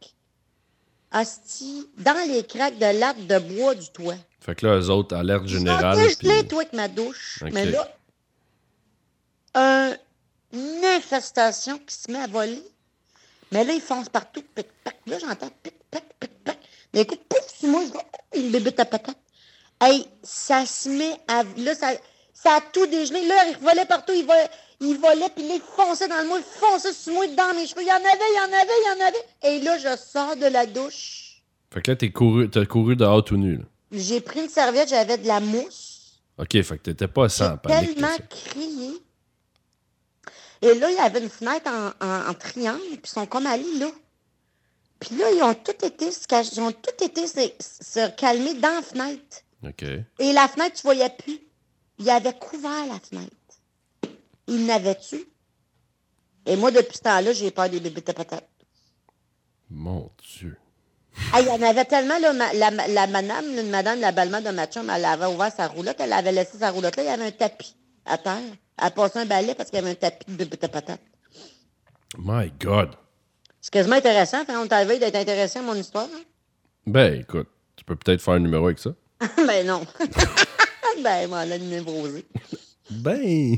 Asti, 1.11 1.87
dans 1.97 2.27
les 2.27 2.43
craques 2.43 2.77
de 2.77 2.99
latte 2.99 3.25
de 3.27 3.39
bois 3.39 3.75
du 3.75 3.87
toit. 3.91 4.15
Fait 4.41 4.55
que 4.55 4.65
là, 4.65 4.77
eux 4.77 4.89
autres, 4.89 5.15
alerte 5.15 5.47
générale. 5.47 5.95
Sont 6.11 6.17
puis- 6.19 6.47
toi, 6.47 6.59
avec 6.61 6.73
ma 6.73 6.87
douche. 6.87 7.39
Mais 7.53 7.65
là, 7.71 7.96
une 9.55 10.85
infestation 10.85 11.77
qui 11.79 11.95
se 11.95 12.11
met 12.11 12.19
à 12.19 12.27
voler. 12.27 12.61
Mais 13.51 13.63
là, 13.63 13.73
ils 13.73 13.81
foncent 13.81 14.09
partout. 14.09 14.43
Pic, 14.55 14.67
pac. 14.83 14.95
Là, 15.05 15.19
j'entends 15.19 15.49
pic, 15.63 15.73
pac, 15.89 16.03
pic, 16.19 16.31
pac. 16.43 16.57
Mais 16.93 17.01
écoute, 17.01 17.21
pouf, 17.29 17.47
sur 17.57 17.69
moi, 17.69 17.81
je 17.85 17.91
vois, 17.91 18.03
oh, 18.13 18.37
une 18.37 18.49
bébé 18.51 18.73
à 18.77 18.85
patate. 18.85 19.15
Hey, 19.79 20.05
ça 20.23 20.65
se 20.65 20.89
met 20.89 21.17
à. 21.27 21.43
Là, 21.57 21.75
ça, 21.75 21.91
ça 22.33 22.55
a 22.57 22.61
tout 22.61 22.85
dégelé. 22.87 23.25
Là, 23.25 23.47
il 23.49 23.57
volait 23.57 23.85
partout. 23.85 24.11
Il 24.13 24.25
volait, 24.25 24.49
il 24.81 24.97
volait 24.97 25.29
puis 25.35 25.47
là, 25.47 25.55
il 25.55 25.61
fonçait 25.61 26.07
dans 26.07 26.17
le 26.21 26.27
moule, 26.27 26.39
il 26.41 26.59
fonçait 26.59 26.93
sur 26.93 27.13
moi, 27.13 27.27
dans 27.27 27.53
mes 27.55 27.67
cheveux. 27.67 27.81
Il 27.83 27.87
y 27.87 27.91
en 27.91 27.95
avait, 27.95 28.05
il 28.05 28.35
y 28.35 28.39
en 28.39 28.59
avait, 28.59 28.73
il 28.81 28.99
y 28.99 29.01
en 29.03 29.07
avait. 29.07 29.25
Et 29.43 29.63
là, 29.63 29.77
je 29.77 29.95
sors 29.97 30.35
de 30.35 30.45
la 30.47 30.65
douche. 30.65 31.41
Fait 31.71 31.81
que 31.81 31.91
là, 31.91 31.95
t'es 31.97 32.11
couru, 32.11 32.49
t'as 32.49 32.65
couru 32.65 32.95
dehors 32.95 33.23
tout 33.23 33.37
nu. 33.37 33.57
là. 33.57 33.63
J'ai 33.91 34.19
pris 34.19 34.41
une 34.41 34.49
serviette, 34.49 34.89
j'avais 34.89 35.17
de 35.17 35.27
la 35.27 35.39
mousse. 35.39 36.19
OK, 36.37 36.51
fait 36.61 36.77
que 36.77 36.83
t'étais 36.83 37.07
pas 37.07 37.29
sans 37.29 37.51
J'ai 37.51 37.57
panique. 37.57 37.93
tellement 37.95 38.07
là, 38.09 38.15
ça. 38.17 38.23
crié. 38.23 38.91
Et 40.61 40.73
là, 40.75 40.89
il 40.89 40.95
y 40.95 40.99
avait 40.99 41.19
une 41.21 41.29
fenêtre 41.29 41.69
en, 41.69 42.05
en- 42.05 42.29
en 42.29 42.33
triangle, 42.33 42.81
puis 42.81 43.01
ils 43.03 43.07
sont 43.09 43.25
comme 43.25 43.45
allés 43.45 43.77
là. 43.79 43.89
Puis 44.99 45.15
là, 45.15 45.31
ils 45.31 45.43
ont 45.43 45.53
tout 45.53 45.85
été, 45.85 46.09
ils 46.09 46.61
ont 46.61 46.71
tout 46.71 47.03
été 47.03 47.27
se, 47.27 47.39
se 47.59 48.09
calmer 48.15 48.55
dans 48.55 48.73
la 48.75 48.81
fenêtre. 48.81 49.37
OK. 49.63 49.83
Et 50.19 50.33
la 50.33 50.47
fenêtre, 50.47 50.75
tu 50.77 50.81
voyais 50.83 51.09
plus. 51.09 51.39
Il 51.99 52.09
avait 52.09 52.33
couvert 52.33 52.85
la 52.87 52.99
fenêtre. 52.99 53.31
Il 54.47 54.65
n'avait-tu? 54.65 55.25
Et 56.45 56.55
moi, 56.55 56.71
depuis 56.71 56.97
ce 56.97 57.01
temps-là, 57.03 57.33
j'ai 57.33 57.51
peur 57.51 57.69
des 57.69 57.79
bébés 57.79 58.01
de 58.01 58.11
patates. 58.11 58.47
Mon 59.69 60.09
Dieu. 60.39 60.57
Ah, 61.33 61.41
il 61.41 61.47
y 61.47 61.49
en 61.49 61.61
avait 61.63 61.85
tellement, 61.85 62.17
là, 62.19 62.31
ma- 62.33 62.53
la, 62.53 62.69
la 62.69 63.07
madame, 63.07 63.55
là, 63.55 63.63
madame, 63.63 63.99
la 63.99 64.11
belle-mère 64.11 64.41
de 64.43 64.51
ma 64.51 64.67
chum, 64.67 64.87
elle 64.89 65.03
avait 65.05 65.25
ouvert 65.25 65.51
sa 65.55 65.67
roulotte, 65.67 65.97
elle 65.99 66.13
avait 66.13 66.31
laissé 66.31 66.59
sa 66.59 66.69
roulotte 66.69 66.95
là, 66.95 67.03
il 67.03 67.05
y 67.07 67.09
avait 67.09 67.25
un 67.25 67.31
tapis 67.31 67.75
à 68.07 68.17
terre. 68.17 68.41
Elle 68.81 68.91
passait 68.91 69.19
un 69.19 69.25
balai 69.25 69.55
parce 69.55 69.69
qu'il 69.69 69.79
y 69.79 69.81
avait 69.81 69.91
un 69.91 69.95
tapis 69.95 70.25
de 70.31 70.45
patates. 70.45 71.01
My 72.17 72.51
God. 72.59 72.89
C'est 73.59 73.71
quasiment 73.71 73.95
intéressant, 73.97 74.45
fait, 74.45 74.55
on 74.55 74.67
arrivé 74.67 74.99
d'être 74.99 75.15
intéressé 75.15 75.59
à 75.59 75.61
mon 75.61 75.75
histoire. 75.75 76.05
hein? 76.05 76.21
Ben, 76.85 77.19
écoute, 77.19 77.47
tu 77.75 77.83
peux 77.83 77.95
peut-être 77.95 78.21
faire 78.21 78.35
un 78.35 78.39
numéro 78.39 78.65
avec 78.67 78.79
ça. 78.79 78.91
ben 79.37 79.65
non. 79.67 79.85
ben, 81.03 81.27
moi, 81.27 81.43
elle 81.43 81.53
a 81.53 81.57
névrosé. 81.57 82.25
Ben. 82.89 83.57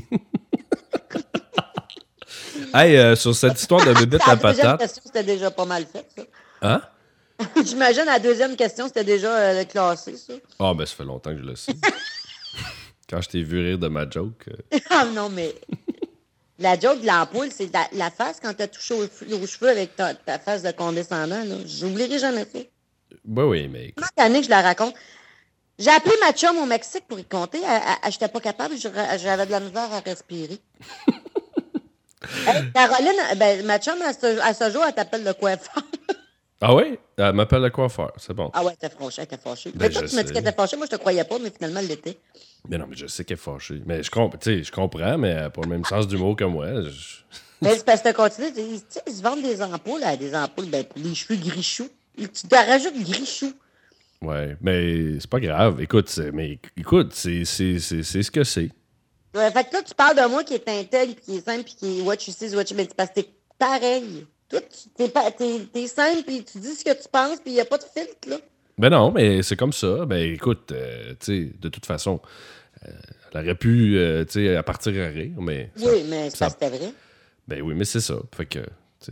hey, 2.74 2.96
euh, 2.96 3.14
sur 3.14 3.34
cette 3.34 3.60
histoire 3.60 3.84
de 3.86 3.92
bébé 3.94 4.18
La 4.18 4.32
à 4.32 4.36
deuxième 4.36 4.56
patate. 4.56 4.80
question, 4.80 5.02
c'était 5.04 5.22
déjà 5.22 5.50
pas 5.50 5.64
mal 5.64 5.86
fait, 5.86 6.06
ça. 6.16 6.22
Hein? 6.62 6.82
J'imagine 7.64 8.04
la 8.04 8.18
deuxième 8.18 8.56
question, 8.56 8.86
c'était 8.88 9.04
déjà 9.04 9.32
euh, 9.32 9.64
classé, 9.64 10.16
ça. 10.16 10.32
Ah, 10.58 10.74
ben, 10.74 10.84
ça 10.86 10.96
fait 10.96 11.04
longtemps 11.04 11.30
que 11.30 11.38
je 11.38 11.44
le 11.44 11.56
sais. 11.56 11.72
Quand 13.10 13.20
je 13.20 13.28
t'ai 13.28 13.42
vu 13.42 13.60
rire 13.60 13.78
de 13.78 13.88
ma 13.88 14.08
joke. 14.08 14.48
euh, 14.48 14.78
Ah 14.90 15.04
non, 15.04 15.28
mais 15.28 15.52
la 16.58 16.78
joke 16.78 17.00
de 17.00 17.06
l'ampoule, 17.06 17.48
c'est 17.50 17.72
la, 17.72 17.88
la 17.92 18.10
face 18.10 18.38
quand 18.40 18.54
t'as 18.54 18.68
touché 18.68 18.94
aux, 18.94 19.02
aux 19.04 19.46
cheveux 19.46 19.68
avec 19.70 19.96
ta, 19.96 20.14
ta 20.14 20.38
face 20.38 20.62
de 20.62 20.70
condescendant. 20.70 21.42
là. 21.44 21.56
J'oublierai 21.66 22.18
jamais 22.18 22.44
ça. 22.52 22.60
Ben 23.24 23.44
oui, 23.44 23.66
mais 23.68 23.92
d'années 24.16 24.38
que 24.40 24.44
je 24.46 24.50
la 24.50 24.62
raconte? 24.62 24.94
J'ai 25.78 25.90
appelé 25.90 26.14
ma 26.20 26.32
chum 26.32 26.56
au 26.58 26.66
Mexique 26.66 27.04
pour 27.08 27.18
y 27.18 27.24
compter. 27.24 27.58
Elle- 27.66 28.12
J'étais 28.12 28.28
pas 28.28 28.40
capable, 28.40 28.76
je- 28.76 28.88
j'avais 29.18 29.46
de 29.46 29.50
la 29.50 29.60
misère 29.60 29.92
à 29.92 30.00
respirer. 30.00 30.58
Hey, 32.46 32.70
Caroline, 32.74 33.16
ben, 33.38 33.64
ma 33.64 33.78
chum, 33.80 34.00
à 34.02 34.12
ce, 34.12 34.38
à 34.40 34.52
ce 34.52 34.70
jour, 34.70 34.84
elle 34.86 34.92
t'appelle 34.94 35.24
le 35.24 35.32
coiffeur. 35.32 35.82
Ah 36.60 36.74
oui? 36.74 36.98
Elle 37.16 37.32
m'appelle 37.32 37.62
le 37.62 37.70
coiffeur, 37.70 38.12
c'est 38.18 38.34
bon. 38.34 38.50
Ah 38.52 38.62
ouais, 38.64 38.74
était 38.74 38.90
fâchée, 38.90 39.22
était 39.22 39.38
fâchée. 39.38 39.70
Ben, 39.74 39.86
mais 39.86 39.90
toi, 39.90 40.02
tu 40.06 40.14
m'as 40.14 40.22
dit 40.22 40.32
qu'elle 40.32 40.42
était 40.42 40.52
fâchée, 40.56 40.76
moi 40.76 40.86
je 40.86 40.90
te 40.96 41.00
croyais 41.00 41.24
pas, 41.24 41.38
mais 41.38 41.50
finalement 41.50 41.80
elle 41.80 41.86
l'était. 41.88 42.18
Mais 42.68 42.76
non, 42.76 42.86
mais 42.88 42.96
je 42.96 43.06
sais 43.06 43.24
qu'elle 43.24 43.38
est 43.38 43.40
fâchée. 43.40 43.80
Mais 43.86 44.02
je, 44.02 44.10
comp- 44.10 44.36
je 44.42 44.70
comprends, 44.70 45.16
mais 45.16 45.28
elle 45.30 45.44
a 45.44 45.50
pas 45.50 45.62
le 45.62 45.68
même 45.68 45.84
sens 45.84 46.06
d'humour 46.06 46.36
que 46.36 46.44
moi. 46.44 46.66
Je- 46.82 47.16
Mais 47.62 47.74
c'est 47.76 47.84
parce 47.84 48.00
que 48.00 48.08
tu 48.08 48.14
continues, 48.14 48.52
tu 48.54 48.60
sais, 48.88 49.02
ils 49.06 49.12
se 49.12 49.22
vendent 49.22 49.42
des 49.42 49.60
ampoules, 49.62 50.00
des 50.18 50.34
ampoules, 50.34 50.66
ben, 50.70 50.82
pour 50.84 50.98
les 51.02 51.14
cheveux 51.14 51.38
gris-choux. 51.38 51.88
Tu 52.16 52.26
te 52.28 52.54
rajoutes 52.54 52.98
gris-chou. 53.04 53.52
Ouais, 54.22 54.56
mais 54.62 55.20
c'est 55.20 55.28
pas 55.28 55.40
grave. 55.40 55.80
Écoute, 55.82 56.08
c'est- 56.08 56.30
mais 56.32 56.58
écoute, 56.76 57.12
c'est 57.14 57.44
ce 57.44 58.30
que 58.30 58.44
c'est. 58.44 58.70
Ouais, 59.34 59.50
fait 59.50 59.64
que 59.68 59.74
là, 59.74 59.82
tu 59.82 59.94
parles 59.94 60.16
de 60.16 60.26
moi 60.28 60.42
qui 60.42 60.54
est 60.54 60.68
intègre, 60.68 61.14
puis 61.14 61.24
qui 61.24 61.36
est 61.36 61.44
simple, 61.44 61.64
puis 61.64 61.74
qui 61.74 61.98
est 61.98 62.02
what 62.02 62.14
you 62.26 62.32
see 62.32 62.46
is 62.46 62.54
what 62.56 62.64
you... 62.70 62.76
Mais 62.76 62.84
c'est 62.84 62.94
parce 62.94 63.10
que 63.10 63.20
t'es 63.20 63.28
pareil. 63.58 64.26
Toi, 64.50 64.60
tu- 64.62 65.68
t'es 65.72 65.86
simple, 65.86 66.22
puis 66.26 66.44
tu 66.44 66.58
dis 66.58 66.74
ce 66.74 66.84
que 66.84 66.90
tu 67.00 67.08
penses, 67.10 67.38
puis 67.40 67.52
il 67.52 67.54
n'y 67.54 67.60
a 67.60 67.64
pas 67.64 67.78
de 67.78 67.84
filtre, 67.84 68.28
là. 68.28 68.36
Ben 68.78 68.88
non, 68.90 69.10
mais 69.12 69.42
c'est 69.42 69.56
comme 69.56 69.72
ça. 69.72 70.04
Ben 70.06 70.32
écoute, 70.34 70.72
euh, 70.72 71.10
tu 71.20 71.26
sais, 71.48 71.52
de 71.58 71.68
toute 71.68 71.86
façon, 71.86 72.20
euh, 72.86 72.90
elle 73.34 73.40
aurait 73.42 73.54
pu, 73.54 73.96
euh, 73.98 74.24
tu 74.24 74.32
sais, 74.32 74.56
à 74.56 74.62
partir 74.62 74.92
à 75.02 75.08
rire, 75.08 75.32
mais. 75.40 75.70
ça- 75.76 75.92
Oui, 75.92 76.02
mais 76.08 76.30
ça- 76.30 76.48
c'était 76.50 76.70
vrai. 76.70 76.92
Ben 77.46 77.60
oui, 77.62 77.74
mais 77.76 77.84
c'est 77.84 78.00
ça. 78.00 78.16
Fait 78.34 78.46
que. 78.46 78.60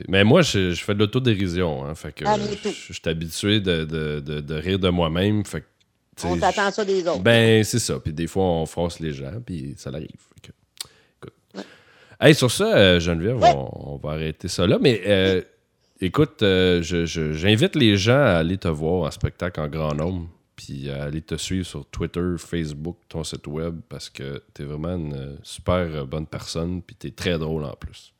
Mais 0.08 0.22
moi, 0.24 0.42
je, 0.42 0.72
je 0.72 0.84
fais 0.84 0.94
de 0.94 0.98
l'autodérision. 0.98 1.84
Hein, 1.84 1.94
fait 1.94 2.12
que 2.12 2.24
Ah, 2.26 2.36
je, 2.38 2.92
suis 2.92 3.00
habitué 3.06 3.60
de, 3.60 3.84
de, 3.84 4.20
de, 4.20 4.40
de 4.40 4.54
rire 4.54 4.78
de 4.78 4.88
moi-même. 4.90 5.44
Fait 5.46 5.62
que. 5.62 5.66
On 6.24 6.36
t'attend 6.36 6.70
ça 6.72 6.84
des 6.84 7.06
autres. 7.06 7.20
Ben, 7.20 7.62
c'est 7.64 7.78
ça. 7.78 7.98
Puis 8.00 8.12
des 8.12 8.26
fois, 8.26 8.42
on 8.44 8.66
force 8.66 8.98
les 9.00 9.12
gens, 9.12 9.40
puis 9.44 9.74
ça 9.78 9.90
l'arrive. 9.90 10.08
Que. 10.42 10.50
Hey, 12.20 12.34
sur 12.34 12.50
ça, 12.50 12.76
euh, 12.76 13.00
Geneviève, 13.00 13.38
Ouais. 13.40 13.52
on, 13.54 13.92
on 13.94 13.96
va 13.96 14.10
arrêter 14.14 14.48
ça 14.48 14.66
là. 14.66 14.78
Mais 14.80 15.00
euh, 15.06 15.40
écoute, 16.00 16.42
euh, 16.42 16.82
j'invite 16.82 17.76
les 17.76 17.96
gens 17.96 18.18
à 18.20 18.38
aller 18.38 18.58
te 18.58 18.68
voir 18.68 19.06
en 19.06 19.10
spectacle 19.10 19.60
en 19.60 19.68
grand 19.68 19.94
nombre, 19.94 20.26
puis 20.56 20.90
à 20.90 21.04
aller 21.04 21.22
te 21.22 21.36
suivre 21.36 21.64
sur 21.66 21.86
Twitter, 21.86 22.20
Facebook, 22.38 22.96
ton 23.08 23.22
site 23.22 23.46
web, 23.46 23.80
parce 23.88 24.10
que 24.10 24.42
t'es 24.52 24.64
vraiment 24.64 24.96
une 24.96 25.38
super 25.44 26.06
bonne 26.06 26.26
personne, 26.26 26.82
puis 26.82 26.96
t'es 26.96 27.10
très 27.12 27.38
drôle 27.38 27.64
en 27.64 27.74
plus. 27.78 28.12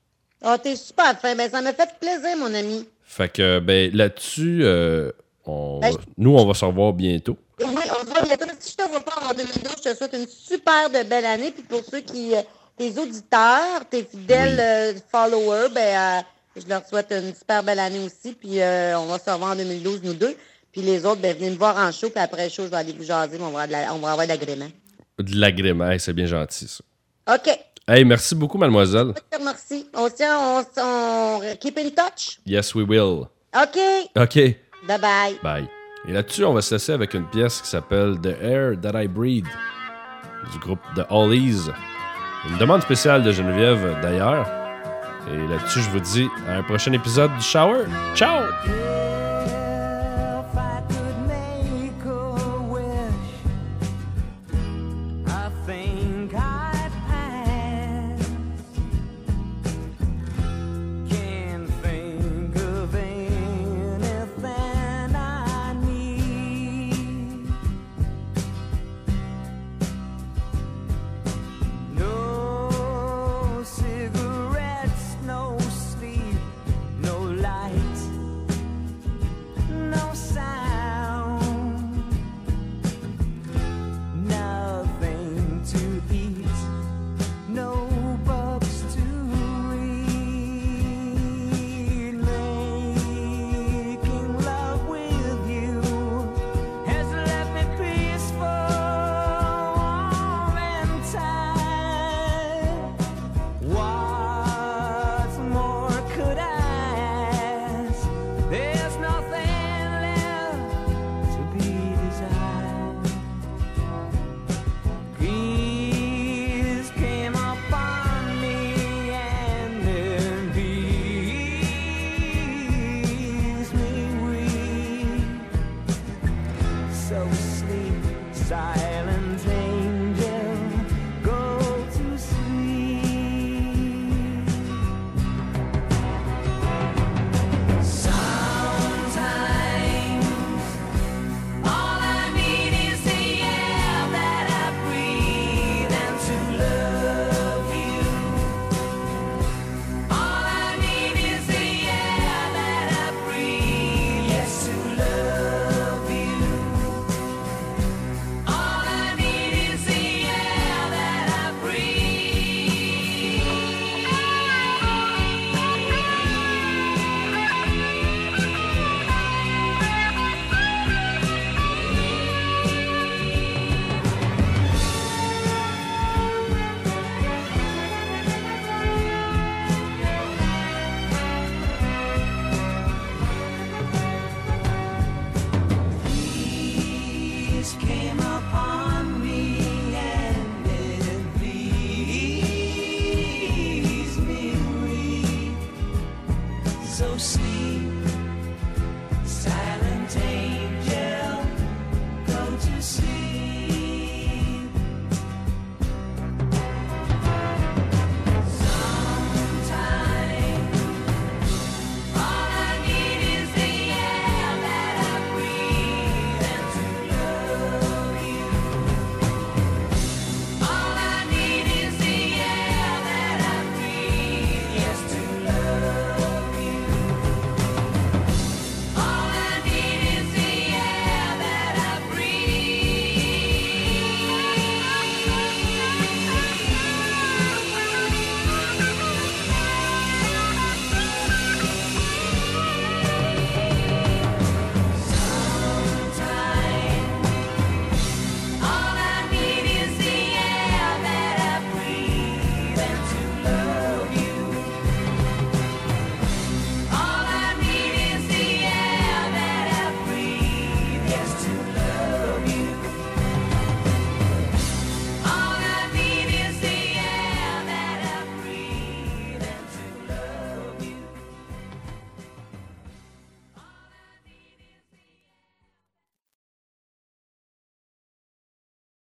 Ah, 0.43 0.57
t'es 0.57 0.77
super 0.77 1.19
fin. 1.21 1.35
Ben, 1.35 1.51
ça 1.51 1.61
m'a 1.61 1.73
fait 1.73 1.91
plaisir, 2.01 2.37
mon 2.39 2.55
ami. 2.55 2.87
Fait 3.03 3.29
que, 3.33 3.59
ben, 3.59 3.91
là-dessus, 3.93 4.61
euh, 4.63 5.11
on 5.45 5.81
Ben, 5.81 5.91
nous, 6.17 6.37
on 6.37 6.47
va 6.47 6.55
se 6.55 6.65
revoir 6.65 6.93
bientôt. 6.93 7.37
Oui, 7.59 7.67
on 7.67 8.07
se 8.07 8.11
voit 8.13 8.23
bientôt. 8.23 8.45
Si 8.61 8.71
je 8.71 8.77
te 8.77 8.89
vois 8.89 9.01
pas 9.01 9.15
en 9.29 9.35
2012, 9.35 9.53
je 9.85 9.91
te 9.91 9.97
souhaite 9.97 10.13
une 10.15 10.29
super 10.29 10.89
de 10.91 11.03
belle 11.09 11.25
année. 11.25 11.51
Puis 11.51 11.65
pour 11.65 11.83
ceux 11.85 11.99
qui, 12.03 12.37
euh, 12.37 12.43
tes 12.79 12.99
auditeurs, 12.99 13.85
tes 13.91 14.05
fidèles 14.05 14.59
euh, 14.61 14.93
followers, 15.11 15.69
ben, 15.75 15.81
euh, 15.81 16.61
je 16.63 16.69
leur 16.69 16.87
souhaite 16.87 17.11
une 17.13 17.35
super 17.35 17.63
belle 17.63 17.79
année 17.81 17.99
aussi. 18.01 18.33
Puis 18.33 18.61
euh, 18.61 18.99
on 18.99 19.07
va 19.07 19.19
se 19.19 19.29
revoir 19.31 19.53
en 19.53 19.57
2012, 19.57 20.01
nous 20.05 20.15
deux. 20.15 20.37
Puis 20.73 20.83
les 20.83 21.05
autres, 21.05 21.21
ben, 21.21 21.37
venez 21.37 21.51
me 21.51 21.57
voir 21.57 21.77
en 21.77 21.91
show. 21.93 22.09
Puis 22.11 22.23
après 22.23 22.45
le 22.45 22.51
show, 22.51 22.65
je 22.65 22.69
vais 22.69 22.77
aller 22.77 22.93
vous 22.93 23.05
jaser. 23.05 23.39
mais 23.39 23.45
On 23.45 23.51
va 23.51 23.63
avoir 23.63 23.67
de 23.67 23.73
la- 23.73 23.95
on 23.95 23.99
va 23.99 24.11
avoir 24.13 24.27
de 24.27 24.33
l'agrément. 24.33 24.69
De 25.19 25.37
l'agrément, 25.37 25.91
Hey, 25.91 25.99
c'est 25.99 26.13
bien 26.13 26.27
gentil, 26.27 26.69
ça. 26.69 27.35
OK. 27.35 27.59
Hey, 27.89 28.05
merci 28.05 28.35
beaucoup, 28.35 28.59
mademoiselle. 28.59 29.15
Remercie. 29.33 29.87
On 29.95 30.09
tient, 30.11 30.39
on, 30.39 30.65
on 30.81 31.41
keep 31.59 31.77
in 31.79 31.89
touch? 31.91 32.39
Yes, 32.47 32.75
we 32.75 32.85
will. 32.87 33.27
OK. 33.55 33.79
OK. 34.17 34.35
Bye 34.87 35.01
bye. 35.01 35.39
Bye. 35.43 35.69
Et 36.07 36.13
là-dessus, 36.13 36.45
on 36.45 36.53
va 36.55 36.63
se 36.63 36.75
laisser 36.75 36.93
avec 36.93 37.15
une 37.15 37.29
pièce 37.29 37.61
qui 37.61 37.69
s'appelle 37.69 38.17
The 38.23 38.37
Air 38.41 38.75
That 38.81 39.03
I 39.03 39.09
Breathe 39.09 39.47
du 40.53 40.59
groupe 40.61 40.79
The 40.95 41.03
Hollies. 41.11 41.71
Une 42.47 42.57
demande 42.59 42.83
spéciale 42.83 43.23
de 43.23 43.33
Geneviève 43.33 43.97
d'ailleurs. 44.03 44.47
Et 45.31 45.47
là-dessus, 45.49 45.81
je 45.81 45.91
vous 45.91 46.01
dis 46.01 46.29
à 46.49 46.59
un 46.59 46.63
prochain 46.63 46.93
épisode 46.93 47.35
du 47.37 47.43
Shower. 47.43 47.85
Ciao! 48.15 48.43